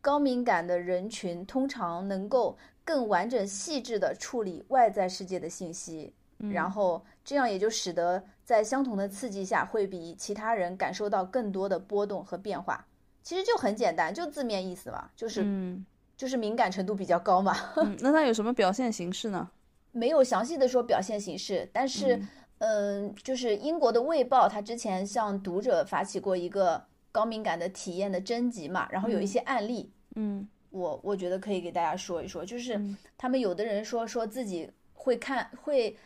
[0.00, 6.50] 高敏感的人群通常能够更完整细致地处理外在世界的信息，嗯。
[6.50, 12.82] 然后这样也就使得在相同的刺激下，会比其他人感受到更多的波动和变化。
[13.26, 15.84] 其实就很简单，就字面意思嘛，就是、嗯
[16.16, 17.52] 就是敏感程度比较高嘛。
[17.74, 19.50] 嗯，那它有什么表现形式呢？
[19.90, 22.22] 没有详细的说表现形式，但是，
[22.58, 35.96] 嗯、就是英国的《卫报》它之前向读者发起过一个高敏感的体验的征集嘛，然后有一些案例，嗯我我觉得可以给大家说一说，就是嗯他们有的人说说自己会看会，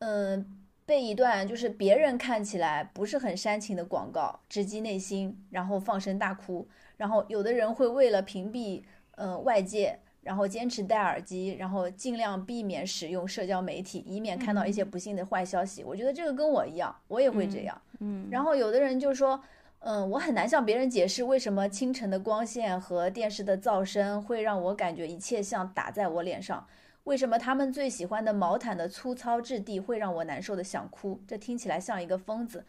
[0.00, 8.82] 嗯、被一段就是别人看起来不是很煽情的广告直击内心，然后放声大哭，然后有的人会为了屏蔽
[9.16, 9.98] 呃外界。
[10.22, 15.84] 然后坚持戴耳机，然后尽量避免使用社交媒体，以免看到一些不幸的坏消息。
[15.84, 17.80] 我觉得这个跟我一样，我也会这样。
[18.00, 19.40] 嗯然后有的人就说，
[19.78, 26.66] 嗯，我很难向别人解释为什么清晨的光线和电视的噪声会让我感觉一切像打在我脸上，
[27.06, 31.20] 为什么他们最喜欢的毛毯的粗糙质地会让我难受的想哭？
[31.26, 32.64] 这听起来像一个疯子。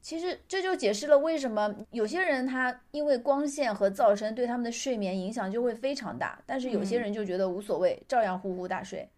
[0.00, 9.08] 其实这就解释了为什么有些人他因为光线和噪声对他们的睡眠影响就会非常大，但是有些嗯人就觉得无所谓，照样呼呼大睡。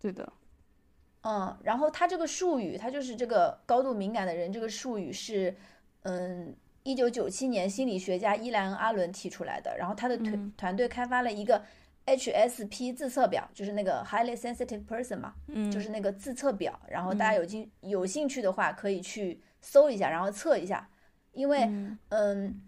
[0.00, 0.30] 对的，
[1.22, 5.56] 嗯，然后他这个术语，他就是这个高度敏感的人，这个术语是，
[6.02, 11.62] 嗯，一九九七年心理学家伊莱恩·阿伦提出来的，然后他的团、嗯团队开发了一个
[12.16, 20.88] HSP 自测表，就是那个 Highly Sensitive Person 嘛，嗯就是那个自测表，然后大家有兴有兴趣的话可以去搜一下，然后测一下，
[21.32, 22.62] 因为嗯嗯，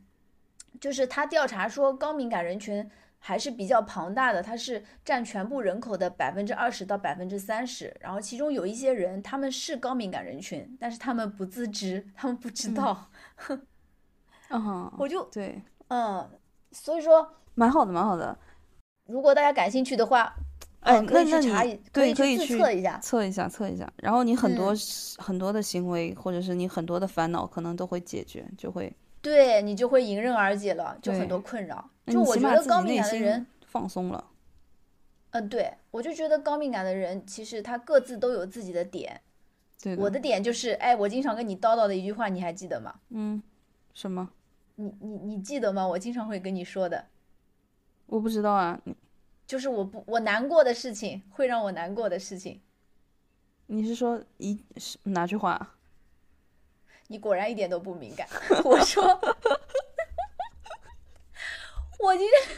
[0.81, 7.95] 就是他调查说高敏感人群还是比较庞大的，它是占全部人口的百分之二十到百分之三十。
[8.01, 13.11] 然后其中有一些人他们是高敏感人群，但是他们不自知，他们不知道。
[14.49, 16.31] 嗯， 我就对，嗯，
[16.73, 18.39] 所以说蛮好的，蛮好的。
[19.11, 20.35] 如果大家感兴趣的话，
[20.81, 22.99] 哎，嗯可那那你以去查一，对，以可以去自测一下。
[23.03, 23.91] 测一下，测一下。
[23.97, 24.79] 然后你很多嗯
[25.19, 31.91] 很多的行为，或者是你很多的烦恼，可能都会解决，就会对你就会迎刃而解了，就很多困扰。
[32.07, 34.25] 就我觉得高敏感的人，放松了。
[35.33, 39.21] 嗯，对我就觉得高敏感的人其实他各自都有自己的点。
[39.83, 42.95] 对的，我的点就是，哎，我经常跟你叨叨的一句话，你还记得吗？
[43.11, 43.43] 嗯，
[43.95, 44.29] 什么？
[44.77, 45.87] 你你你记得吗？
[45.87, 47.05] 我经常会跟你说的，
[48.11, 48.81] 我不知道啊，
[49.47, 52.61] 就是我不我难过的事情，会让我难过的事情。
[53.67, 55.77] 你是说一是哪句话？
[57.07, 58.27] 你果然一点都不敏感。
[58.65, 59.05] 我说，
[62.01, 62.57] 我今天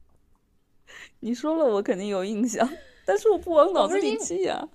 [1.20, 2.66] 你说了，我肯定有印象，
[3.04, 4.66] 但是我不往脑子里记呀、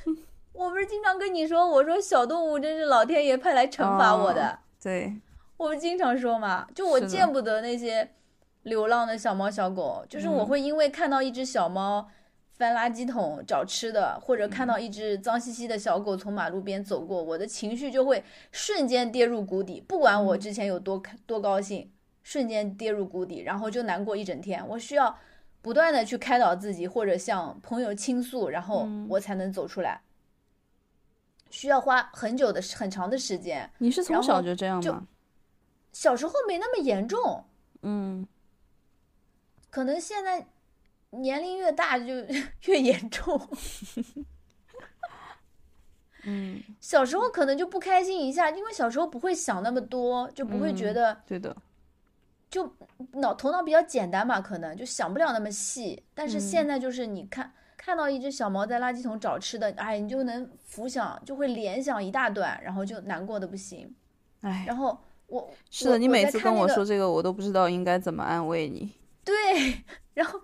[0.52, 4.50] 我不是经常跟你说，我说小动物真是老天爷派来惩罚我的。
[4.50, 5.18] 哦对，
[5.56, 8.14] 我不经常说嘛，就我见不得那些
[8.62, 12.08] 流浪的小猫小狗，就是我嗯会因为看到一只小猫
[12.52, 21.90] 翻垃圾桶找吃的，或者看到嗯一只脏兮兮的小狗从马路边走过，我的情绪就会瞬间跌入谷底，不管我嗯之前有多开多高兴，
[22.22, 24.62] 瞬间跌入谷底，然后就难过一整天。
[24.68, 25.18] 我需要
[25.62, 30.02] 不断的去开导自己，或者向朋友倾诉，然后嗯我才能走出来。
[31.48, 35.06] 需要花很久的很长的时间，你是从小就这样吗？
[35.92, 37.44] 小时候没那么严重，
[37.82, 38.24] 嗯，
[39.70, 40.46] 可能现在
[41.10, 42.06] 年龄越大就
[42.66, 43.40] 越严重。
[46.24, 51.56] 嗯，小时候可能就不开心一下，因为小时候不会想那么多，就不会觉嗯得对的，
[52.50, 52.70] 就
[53.12, 56.04] 脑头脑比较简单嘛，可能就想不了那么细。
[56.14, 63.90] 但是现在就是你看看到一只小猫在垃圾桶找吃的，哎，你就能浮想，就会联想一大段，然后就难过的不行。
[64.42, 68.92] 哎，然后我是的，你每次跟我，说这个，我都不知道应该怎么安慰你。
[69.30, 70.40] 对，然后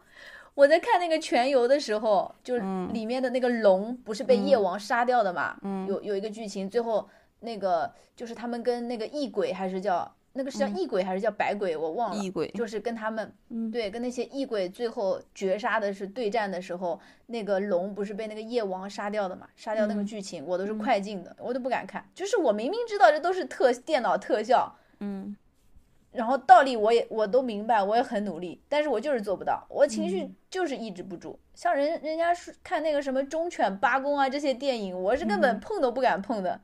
[0.55, 5.57] 我在看那个全游的时候，就是嗯里面的那个龙不是被夜嗯王杀掉的嘛？
[5.63, 7.09] 嗯有有一个剧情，最后
[7.41, 12.23] 那个就是他们跟那个异鬼还是叫那个是叫嗯异鬼还是叫白鬼，我忘了。
[12.23, 19.49] 异鬼，就是跟他们，嗯对，跟那些异鬼最后绝杀的是对战的时候，那个龙不是被那个夜王杀掉的嘛？
[19.57, 22.05] 杀掉那个嗯剧情，我都是快进的，我都不敢看。
[22.15, 25.35] 就是我明明知道这都是特电脑特效，嗯，
[26.17, 31.39] 然后道理我也我都明白，我也很努力，但是我就是做不到，我情绪嗯就是抑制不住。
[31.55, 36.61] 像人人家是看那个什么忠犬八公啊这些电影，我是根本嗯碰都不敢碰的。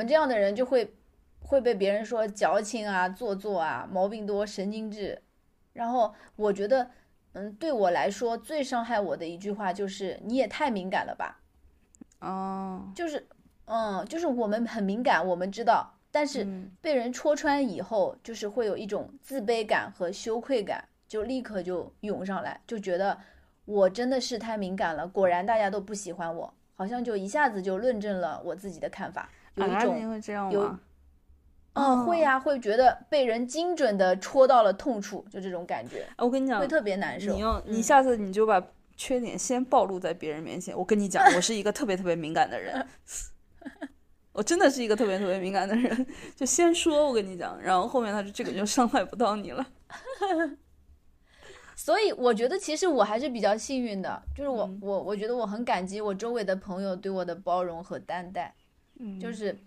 [0.00, 0.94] 们这样的人就会
[1.40, 5.20] 会被别人说矫情啊、做作啊、毛病多、神经质。
[5.74, 6.90] 然后我觉得，
[7.34, 11.42] 嗯，对我来说最伤害我的一句话就是“你也太敏感了吧”。
[12.20, 13.26] 哦，就是，
[13.66, 16.70] 嗯，就是我们很敏感，我们知道，但是嗯。
[16.80, 23.18] 被人戳穿以后，就是会有一种自卑感和羞愧感，就立刻就涌上来，就觉得
[23.66, 30.80] 我真的是太敏感了，果然大家都不喜欢我，好像就一下子就论证了我自己的看法，有一啊，种你会这样有吗？
[31.74, 37.32] 嗯，会哦呀、会觉得被人精准的戳到了痛处，就这种感觉，哎我跟你讲会，特别难受。
[37.32, 38.60] 你要你嗯下次你就把
[38.96, 40.76] 缺点先暴露在别人面前。
[40.76, 42.86] 我跟你讲，我是一个特别特别敏感的人，
[44.32, 46.06] 我真的是一个特别特别敏感的人。
[46.34, 49.66] 就先说，我跟你讲，然后后面他就这个就伤害不到你了。
[51.76, 58.54] 所以我觉得其实我还是比较幸运的，就是我、嗯我我觉得我很感激我周围的朋友对我的包容和担待，
[59.00, 59.58] 嗯就是，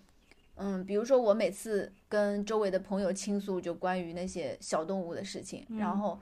[0.55, 5.97] 嗯，比如说我每次跟周围的朋友倾诉就关于那些小动物的事情，然嗯。
[5.97, 6.19] 后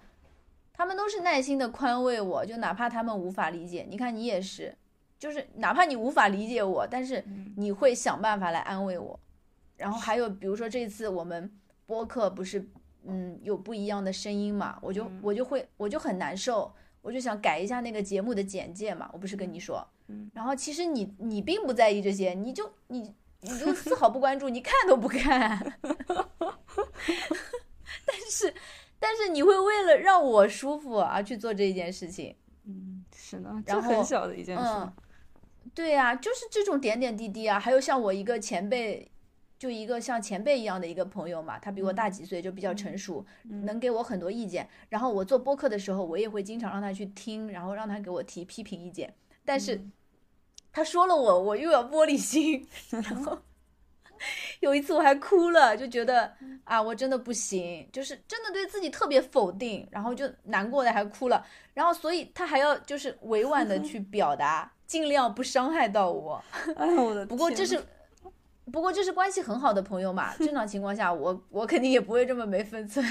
[0.73, 4.75] 他们都是耐心的宽慰我，就哪怕他们无法理解，你看你也是，
[5.19, 7.53] 就是哪怕你无法理解我，但是嗯。
[7.57, 9.19] 你会想办法来安慰我。
[9.77, 11.51] 然后还有比如说这次我们
[11.85, 12.65] 播客不是
[13.03, 20.00] 嗯有不一样的声音嘛，我就我就会我就很难受，我就想改一下那个节目的简介嘛，我不是跟你说，嗯
[20.33, 25.73] 然后其实你你并不在意这些，你就你你就丝毫不关注，你看都不看，
[28.05, 28.53] 但是
[28.99, 32.35] 但是你会为了让我舒服而去做这一件事情。
[32.65, 34.63] 嗯是的，这然后很小的一件事。
[34.63, 34.93] 嗯，
[35.73, 39.09] 对呀、就是这种点点滴滴啊，还有像我一个前辈，
[39.57, 44.67] 就一个像前辈一样的一个朋友嘛，他比我大几岁，就比较成熟，能给我很多意见。
[44.89, 49.13] 然后我做播客的时候，我也会经常让他去听，然后让他给我提批评意见。
[49.43, 49.81] 但是
[50.71, 53.37] 他说了我，我又要玻璃心，然后。
[54.59, 56.31] 有一次我还哭了，就觉得
[56.63, 61.43] 啊，我真的不行，就是真的对自己特别否定，然后就难过的还哭了，
[61.73, 66.43] 然后所以他还要就是委婉的去 表达，尽量不伤害到我。
[66.75, 67.83] 哎呦，我的不过这是，
[68.71, 73.03] 不过这是关系很好的朋友嘛，正常情况下我我肯定也不会这么没分寸，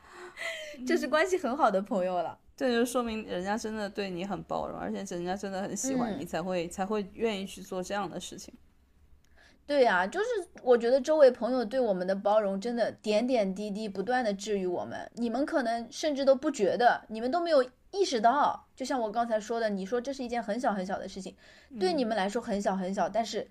[0.88, 2.38] 这是关系很好的朋友了。
[2.58, 8.52] 这就说明人家真的对你很包容，而且人家真的很喜欢嗯你，才会才会愿意去做这样的事情。
[9.64, 10.26] 对呀、就是
[10.64, 15.08] 我觉得周围朋友对我们的包容，真的点点滴滴不断的治愈我们。
[15.14, 18.66] 你们可能甚至都不觉得，你们都没有意识到。
[18.74, 21.36] 就像我刚才说的，你说这是一件很小很小的事情，
[21.78, 23.46] 对你们来说很小很小，但是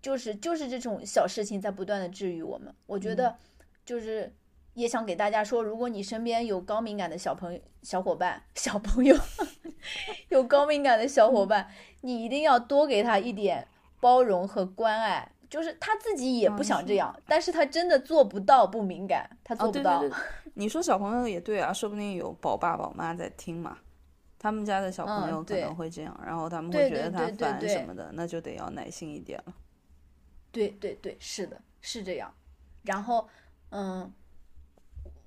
[0.00, 2.74] 就是就是这种小事情在不断的治愈我们。
[2.86, 3.36] 我觉得
[3.84, 4.32] 就是
[4.74, 9.16] 也想给大家说，如果你身边有高敏感的小朋友、小伙伴、小朋友，
[10.30, 11.70] 有高敏感的小伙伴，
[12.00, 13.66] 你一定要多给他一点
[14.00, 15.30] 包容和关爱。
[15.50, 20.00] 就是他自己也不想这样，但是他真的做不到不敏感，他哦，做不到。
[20.00, 20.18] 对对对，
[20.54, 23.76] 你说小朋友也对啊，说不定有宝爸宝妈在听嘛，
[24.38, 29.52] 他们家的小朋嗯友可能会这样，然后他们会觉得他烦什么的，那就得要耐心一点了。
[30.50, 32.32] 对对对，是的，是这样。
[32.84, 33.28] 然后，
[33.68, 34.10] 嗯，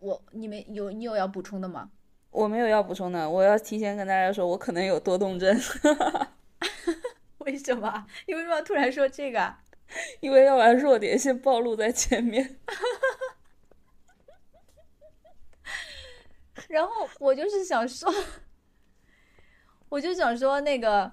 [0.05, 1.89] 我你们有你有要补充的吗？
[2.29, 5.59] 我没有要补充的，我要提前跟大家说，我可能有多动症，
[7.39, 8.05] 为什么？
[8.27, 9.63] 你为什么要突然说这个啊？
[10.19, 12.59] 因为要把弱点先暴露在前面。
[16.69, 18.13] 然后我就是想说，
[19.89, 21.11] 我就想说那个，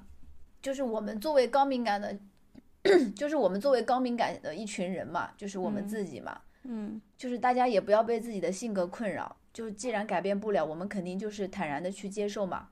[0.61, 2.18] 就是我们作为高敏感的，
[3.16, 6.43] 就是我们作为高敏感的一群人嘛，就是我们自己嘛，嗯
[7.16, 12.68] 就是大家也不要被自己的性格困扰，就既然改变不了，我们肯定就是坦然的去接受嘛。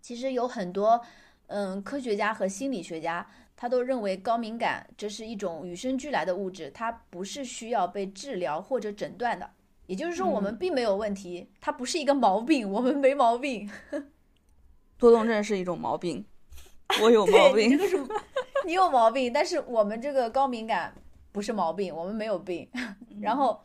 [0.00, 1.00] 其实有很多，
[1.46, 3.26] 嗯，科学家和心理学家，
[3.56, 9.50] 他都认为高敏感这是一种与生俱来的物质，它不是需要被治疗或者诊断的。
[9.86, 13.70] 也就是说，我们并没有问题，它不是一个毛病，我们没毛病。
[14.96, 16.24] 多动症是一种毛病，
[17.02, 17.70] 我有毛病。
[17.70, 18.06] 你这个是，
[18.64, 20.94] 你有毛病，但是我们这个高敏感
[21.34, 22.70] 不是毛病，我们没有病。
[23.20, 23.60] 然后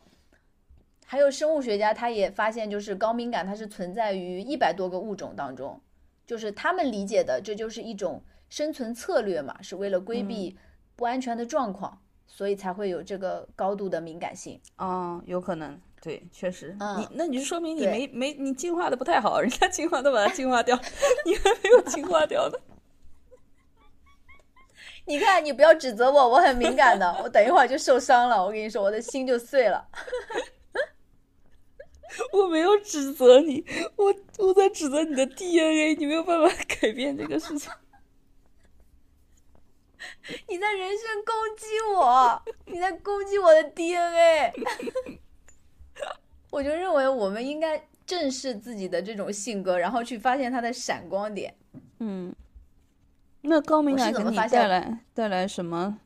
[1.06, 5.80] 还有生物学家他也发现，就是高敏感它是存在于一百多个物种当中，
[6.26, 10.58] 就是他们理解的这就是一种生存策略嘛，是为了规避
[10.96, 11.96] 不安全的状况，
[12.26, 14.60] 所以才会有这个高度的敏感性。
[14.74, 20.76] 啊、有可能，对，确实，嗯你那你就说明你没没你进化的不太好，人家进化都把它进化掉，
[21.24, 22.58] 你还没有进化掉呢。
[25.06, 29.88] 你看，你不要指责我，我很敏感的，我等一会儿就受伤了，我跟你说，我的心就碎了。
[32.32, 33.64] 我没有指责你，
[33.96, 37.70] 我我在指责你的 DNA，你没有办法改变这个事情。
[40.48, 44.52] 你在人身攻击我，你在攻击我的 DNA。
[46.50, 51.54] 我就认为我们应该正视自己的这种性格，然后去发现它的闪光点。
[52.00, 52.34] 嗯，
[53.42, 55.98] 那高敏感给你怎么发来带来什么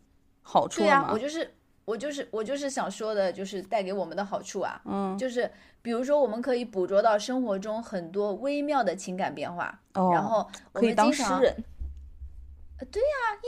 [0.43, 1.09] 好处对呀？
[1.13, 1.55] 我就是
[1.85, 5.51] 我就是我就是想说的，就是带给我们的好处啊，嗯，就是
[5.83, 11.55] 比如说我们可以捕捉到生活中很多微妙的情感变化，哦然后我可以当诗人。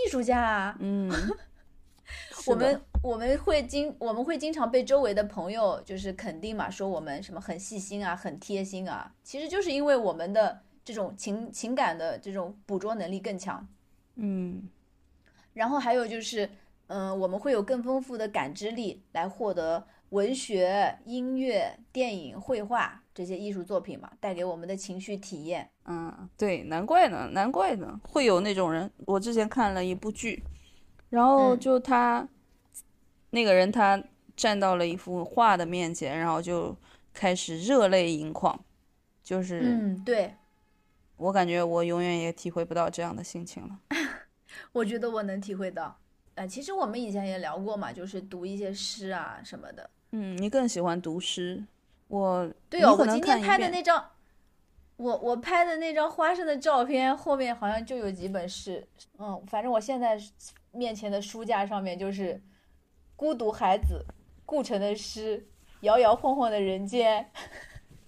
[0.06, 1.10] 艺术家啊，嗯，
[2.46, 13.66] 我们我们会经我们会经常被周围的朋友就是肯定嘛，说我们什么很细心啊，很贴心啊，其实就是因为我们的这种情情感的这种捕捉能力更强。
[14.16, 14.68] 嗯
[15.54, 16.48] 然后还有就是，
[16.88, 25.70] 嗯、我们会有更丰富的感知力来获得文学、音乐、电影、绘画这些艺术作品嘛，带给我们的情绪体验。
[25.86, 28.90] 嗯，对，难怪呢，难怪呢，会有那种人。
[29.06, 30.42] 我之前看了一部剧，
[31.10, 32.28] 然后嗯就他、
[33.30, 34.02] 那个人他
[34.36, 36.76] 站到了一幅画的面前，然后就
[37.14, 38.58] 开始热泪盈眶，
[39.22, 40.34] 就是、嗯，对，
[41.16, 43.80] 我感觉我永远也体会不到这样的心情了。
[44.72, 45.98] 我觉得我能体会到。
[46.34, 49.88] 呃，其实我们以前也聊过嘛，就是读一些诗啊什么的。
[50.10, 51.64] 嗯，你更喜欢读诗，
[52.08, 54.10] 我对哦，我今天拍的那张，
[54.96, 58.86] 我我拍的那张花生的照片后面好像就有几本诗，
[59.18, 60.18] 嗯，反正我现在
[60.72, 62.34] 面前的书架上面就是
[63.16, 64.04] 《孤独孩子》
[64.44, 65.38] 顾城的诗，
[65.80, 67.30] 《摇摇晃晃的人间》，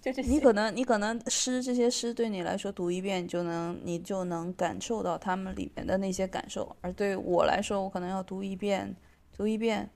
[0.01, 0.29] 就这些。
[0.29, 8.95] 你可能你可能诗这些诗对你来说读一遍就能你就能感受到他们里面的那些感受，而对我来说，我可能要读一遍，
[9.35, 9.89] 读一遍，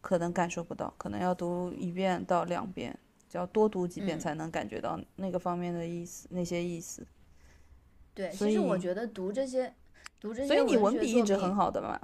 [0.00, 2.98] 可能感受不到，可能要读一遍到两遍，
[3.28, 7.06] 就要多读几遍嗯才能感觉到那个方面的意思，那些意思。
[8.14, 9.74] 对，所其实我觉得读这些
[10.20, 11.98] 读这些所以你文笔一直很好的嘛。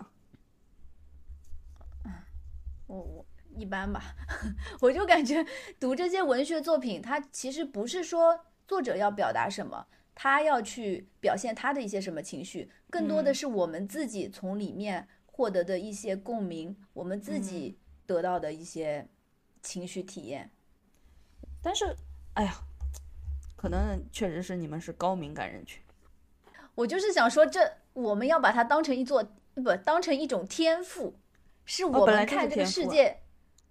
[2.86, 3.26] 我我
[3.59, 4.14] 一般吧，
[4.80, 5.44] 我就感觉
[5.80, 19.09] 读这些文学作品，它其实不是说作者要表达什么，他要去表现他的一些什么情绪，更多的嗯是我们自己从里面获得的一些共鸣，我们自己嗯得到的一些
[19.62, 20.50] 情绪体验。
[21.62, 21.96] 但是，
[22.34, 22.54] 哎呀，
[23.56, 25.82] 可能确实是你们是高敏感人群。
[26.74, 31.18] 我就是想说，这我们要把它当成一座不当成一种天赋，
[31.64, 33.20] 是我们看这个世界，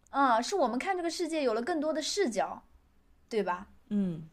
[0.09, 2.63] 啊、是我们看这个世界有了更多的视角，
[3.29, 3.67] 对吧？
[3.89, 4.29] 嗯，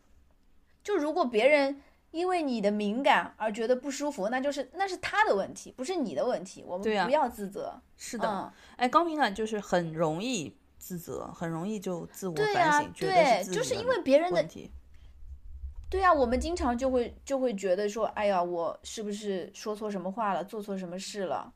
[0.83, 1.81] 就如果别人
[2.13, 7.81] 因为你的敏感而觉得不舒服，那就是那是他的问题，不是你的问题，我们不要自责。
[7.97, 8.29] 是的。
[8.29, 14.71] 嗯，哎，高敏感就是很容易自责，很容易就自我反省，觉得对是因为别人的问题。
[15.91, 21.53] 对呀、我们经常就会就会觉得说，哎呀，我是不是说错什么话了，做错什么事了，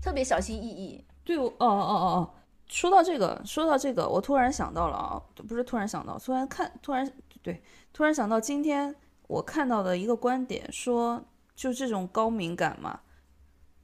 [0.00, 1.04] 特别小心翼翼。
[1.24, 2.30] 对，我哦哦哦哦，
[2.70, 7.12] 说到这个，说到这个，我突然想到了啊，不是突然想到，突然看，突然
[7.42, 7.60] 对，
[7.92, 8.94] 突然想到今天
[9.26, 11.22] 我看到的一个观点，说
[11.56, 13.00] 就这种高敏感嘛，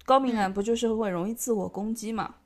[0.04, 2.36] 高敏感不就是会容易自我攻击嘛？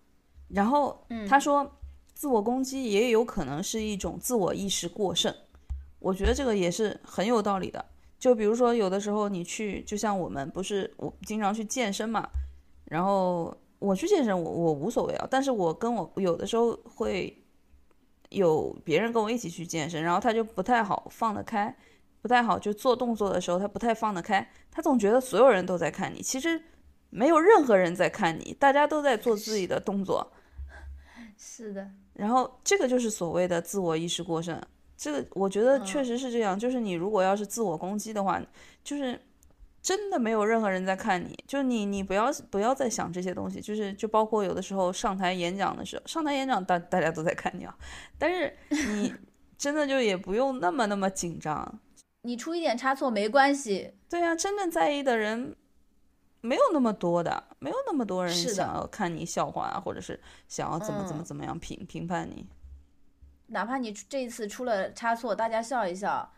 [0.48, 1.70] 然后他说，
[2.14, 5.32] 自我攻击也有可能是一种自我意识过剩，
[5.98, 7.84] 我觉得这个也是很有道理的。
[8.18, 12.28] 就比如说，有的时候你去，就像我们不是我经常去健身嘛，
[12.86, 17.42] 然后我去健身我我无所谓啊，但是我跟我有的时候会
[18.28, 21.76] 有别人跟我一起去健身，然后他就不太好放得开，
[22.22, 26.62] 不太好就做动作的时候他不太放得开，他总觉得所有人都在看你，其实
[27.08, 30.30] 没有任何人在看你，大家都在做自己的动作，
[31.36, 34.60] 是的，然后这个就是所谓的自我意识过剩。
[34.96, 38.38] 这个我觉得确实是这样，就是你如果要是自我攻击的话，
[38.84, 39.18] 就是
[39.82, 47.74] 真的没有任何人在看你，就你你不要不要再想这些东西，就是就包括有的时候上台演讲的时候，上台演讲大大家都在看你啊，
[48.18, 49.14] 但是你
[49.56, 51.80] 真的就也不用那么那么紧张，
[52.22, 53.94] 你出一点差错没关系。
[54.08, 55.56] 对啊，真正在意的人
[56.40, 62.46] 没有那么多的，没有那么多人想要看你笑话啊，或者是想要怎么怎么嗯怎么样评评判你。
[63.46, 66.32] 哪怕你这一次出了差错，大家笑一笑，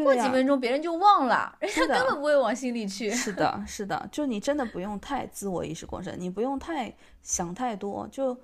[0.00, 3.10] 过几分钟别人就忘了，人家根本不会往心里去。
[3.10, 8.34] 是的，是的，就你真的不用太自我意识过剩，你不用太想太多，就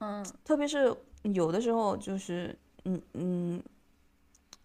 [0.00, 2.54] 嗯特别是有的时候就是，
[2.84, 3.62] 嗯嗯，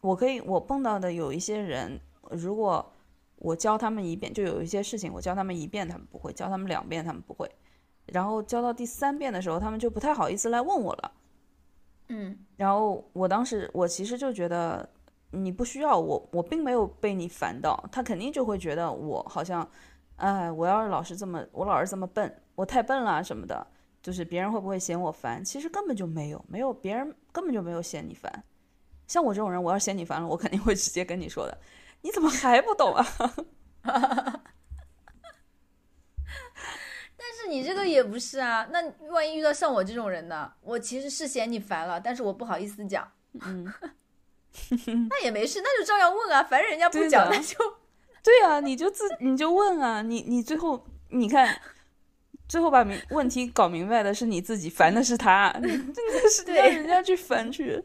[0.01, 1.99] 我可以我碰到的有一些人，
[2.32, 2.91] 如果
[3.38, 7.49] 我教他们一遍，就有一些事情我教他们一遍他们不会，教他们两遍他们不会，
[8.07, 11.12] 然后教到第三遍的时候，他们就不太好意思来问我了。
[12.09, 14.88] 嗯然后我当时我其实就觉得
[15.32, 19.70] 你不需要我，我并没有被你烦到，他肯定就会觉得我好像，
[20.18, 23.66] 哎，我要是老是这么，我老是这么笨，我太笨了什么的，
[24.02, 25.44] 就是别人会不会嫌我烦？
[25.44, 28.44] 其实根本就没有，没有别人根本就没有嫌你烦。
[29.08, 31.58] 像我这种人，我要嫌你烦了，我肯定会直接跟你说的，
[32.02, 33.06] 你怎么还不懂啊？
[37.18, 40.52] 但是你这个也不是啊，那万一遇到像我这种人呢？
[40.62, 43.10] 我其实是嫌你烦了，但是我不好意思讲。
[43.46, 43.72] 嗯，
[45.10, 47.58] 那也没事，那就照样问啊，反正人家不讲，那就
[48.24, 51.60] 对啊，你就自你就问啊，你你最后你看，
[52.47, 57.84] 最后把明问题搞明白的是你自己，烦的是他， 真的是对让人家去烦去。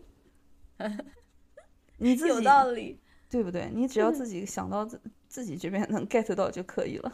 [1.98, 3.00] 你自己有道理。
[3.28, 3.68] 对不对？
[3.74, 7.12] 你只要自己想到自自己这边能 get 到就可以了。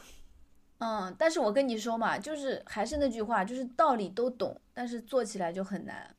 [0.79, 6.15] 嗯，但是我跟你说嘛，就是还是那句话，就是道理都懂，但是做起来就很难。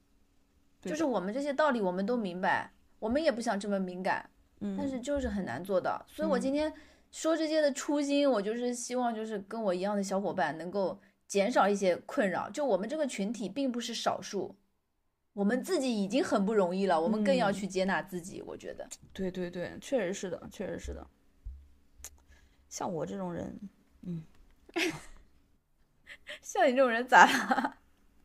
[0.82, 2.74] 就是我们这些道理我们都明白，
[3.04, 4.30] 我们也不想这么敏感，
[4.62, 6.02] 嗯，但是就是很难做到。
[6.08, 6.72] 所以我嗯今天
[7.12, 10.98] 说这些的初心，我就是希望就是跟我一样的小伙伴能够
[11.28, 12.50] 减少一些困扰。
[12.50, 14.56] 就我们这个群体并不是少数，
[15.34, 18.42] 我们自己已经很不容易了，我们更要嗯去接纳自己。
[18.42, 21.06] 我觉得，对对对，确实是的，确实是的。
[22.70, 23.60] 像我这种人，
[24.04, 24.24] 嗯
[26.42, 27.78] 像你这种人咋了？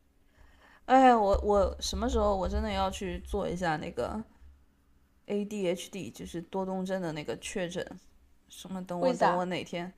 [0.87, 4.23] 哎，我我什么时候我真的要去做一下那个
[5.29, 7.85] ADHD，就是多动症的那个确诊？
[8.49, 8.83] 什么？
[8.83, 9.93] 等我等我哪天？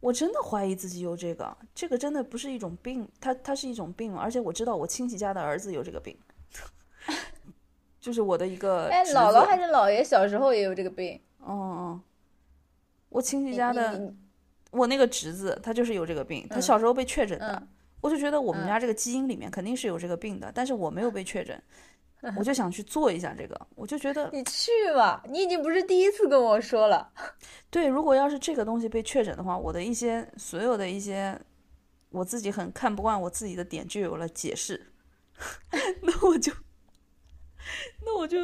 [0.00, 6.18] 我真的怀疑自己有这个，这个真的不是一种病，它它是一种病，而且我知道我亲戚家的儿子有这个病。
[8.00, 11.20] 就是我的一个哎，姥姥还是姥爷小时候也有这个病。
[11.38, 12.00] 哦哦，
[13.08, 14.12] 我亲戚家的
[14.72, 17.54] 我那个侄子，他就是有这个病，他嗯小时候被确诊的。
[17.54, 17.68] 嗯
[18.02, 21.62] 我就觉得我们嗯家这个基因里面肯定是有这个病的，但是我没有被确诊，
[22.38, 27.12] 我就想去做一下这个，我就觉得你去吧，你已经不是第一次跟我说了。
[27.68, 31.40] 对，如果要是这个东西被确诊的话，我的一些所有的一些
[32.10, 34.92] 我自己很看不惯我自己的点就有了解释，
[36.02, 36.52] 那我就
[38.04, 38.38] 那我就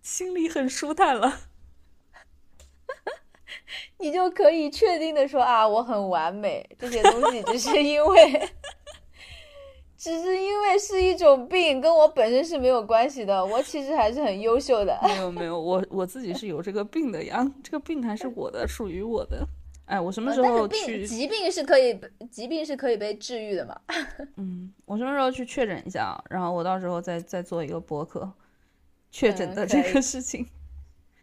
[0.00, 1.40] 心里很舒坦了。
[4.00, 8.48] 你就可以确定的说啊，我很完美，这些东西只是因为，
[9.98, 13.44] 只是因为是一种病，跟我本身是没有关系的。
[13.44, 14.96] 我其实还是很优秀的。
[15.02, 19.44] 没有 没有，我我自己是有这个病的呀，这个病还是我的，属于我的。
[19.86, 21.04] 哎，我什么时候去病？
[21.06, 21.98] 疾病是可以，
[22.30, 23.80] 疾病是可以被治愈的嘛？
[24.36, 26.24] 嗯，我什么时候去确诊一下啊？
[26.30, 28.30] 然后我到时候再再做一个博客，
[29.10, 30.46] 确诊嗯的这个事情。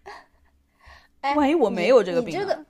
[1.21, 2.65] 哎，万一我没有这个病呢你这个，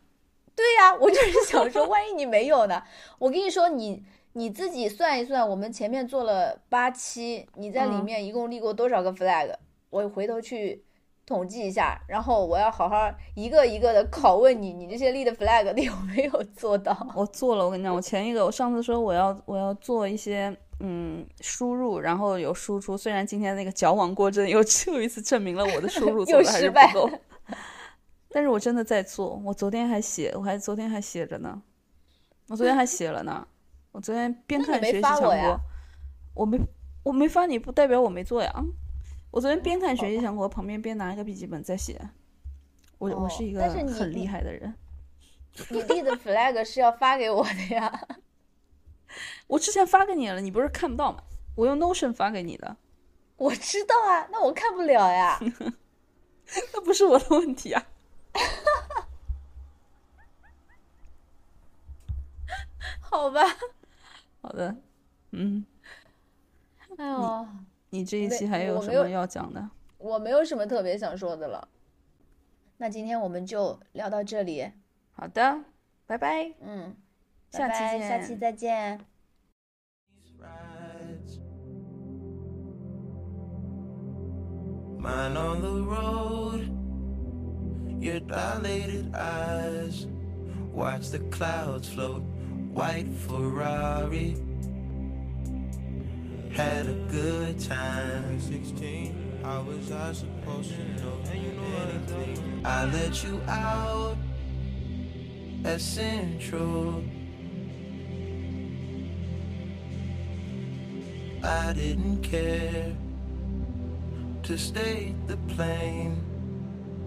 [0.55, 2.83] 对呀、我就是想说，万一你没有呢？
[3.17, 4.03] 我跟你说，你
[4.37, 9.49] 你自己算一算，我们前面做了八期，你在里嗯面一共立过多少个 flag？、
[9.89, 10.83] 我回头去
[11.25, 16.93] 统计一下，然后我要好好一个一个的拷问你，你这些立的 flag 你有没有做到？
[17.15, 22.97] 我做了，我跟你讲，我前一个，我上次说我要我要做一些嗯输入，然后有输出。
[22.97, 27.09] 虽然今天那个矫枉过正又又一次证明了我的输入 做又的还是失败不够，
[28.27, 29.41] 但是我真的在做。
[29.45, 31.61] 我昨天还写，我还昨天还写着呢，
[32.49, 33.47] 我昨天还写了呢。
[33.95, 35.61] 我昨天边看学习强国发我，
[36.33, 36.59] 我没
[37.01, 38.53] 我没发你，不代表我没做呀。
[39.31, 41.97] 我昨天边看学习强国，旁边边拿一个笔记本在写。
[42.97, 44.75] 我我哦是一个很厉害的人。
[45.71, 48.07] 你立的 flag 是要发给我的呀？
[49.47, 51.23] 我之前发给你了，你不是看不到吗？
[51.55, 52.75] 我用 Notion 发给你的，
[53.37, 55.39] 我知道啊，那我看不了呀。
[56.73, 57.85] 那不是我的问题啊。
[62.99, 63.41] 好吧，
[64.45, 64.75] 好的，
[65.31, 65.65] 嗯，
[66.97, 67.47] 哎呦，
[67.89, 69.69] 你这一期还有什么要讲的？
[69.97, 71.67] 我没有什么特别想说的了。
[72.77, 74.71] 那今天我们就聊到这里，
[75.13, 75.61] 好的，
[76.05, 76.53] 拜拜。
[76.59, 76.95] 嗯，
[77.49, 78.99] 下期拜拜下期再见。
[84.99, 86.69] Mine on the road,
[87.99, 90.05] your dilated eyes.
[90.71, 92.21] Watch the clouds float,
[92.75, 94.35] white Ferrari.
[96.51, 98.39] Had a good time.
[98.39, 102.61] 16, how was I supposed to know anything?
[102.65, 104.17] I let you out
[105.63, 107.01] at Central.
[111.43, 112.93] I didn't care
[114.43, 116.21] to stay the plane.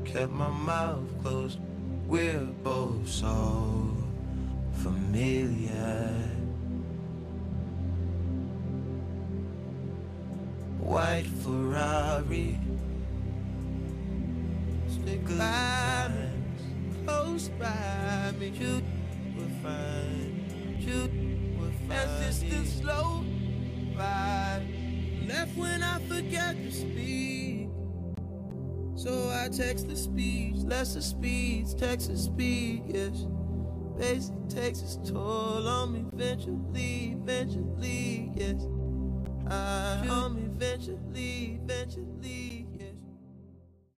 [0.06, 1.58] Kept my mouth closed.
[2.06, 3.87] We're both so
[4.78, 6.10] familiar.
[10.78, 12.58] White Ferrari.
[14.88, 18.48] Stick by me, close by me.
[18.48, 18.82] You
[19.36, 21.92] will find, you will find.
[21.92, 23.24] As distance slow
[23.96, 24.62] by.
[25.26, 27.68] Left when I forget to speak.
[28.96, 33.26] So I text the speech, lesser speeds, Texas speed, yes.
[33.98, 38.64] Basic takes its toll on me eventually, eventually, yes.
[39.50, 42.47] I on me eventually, eventually.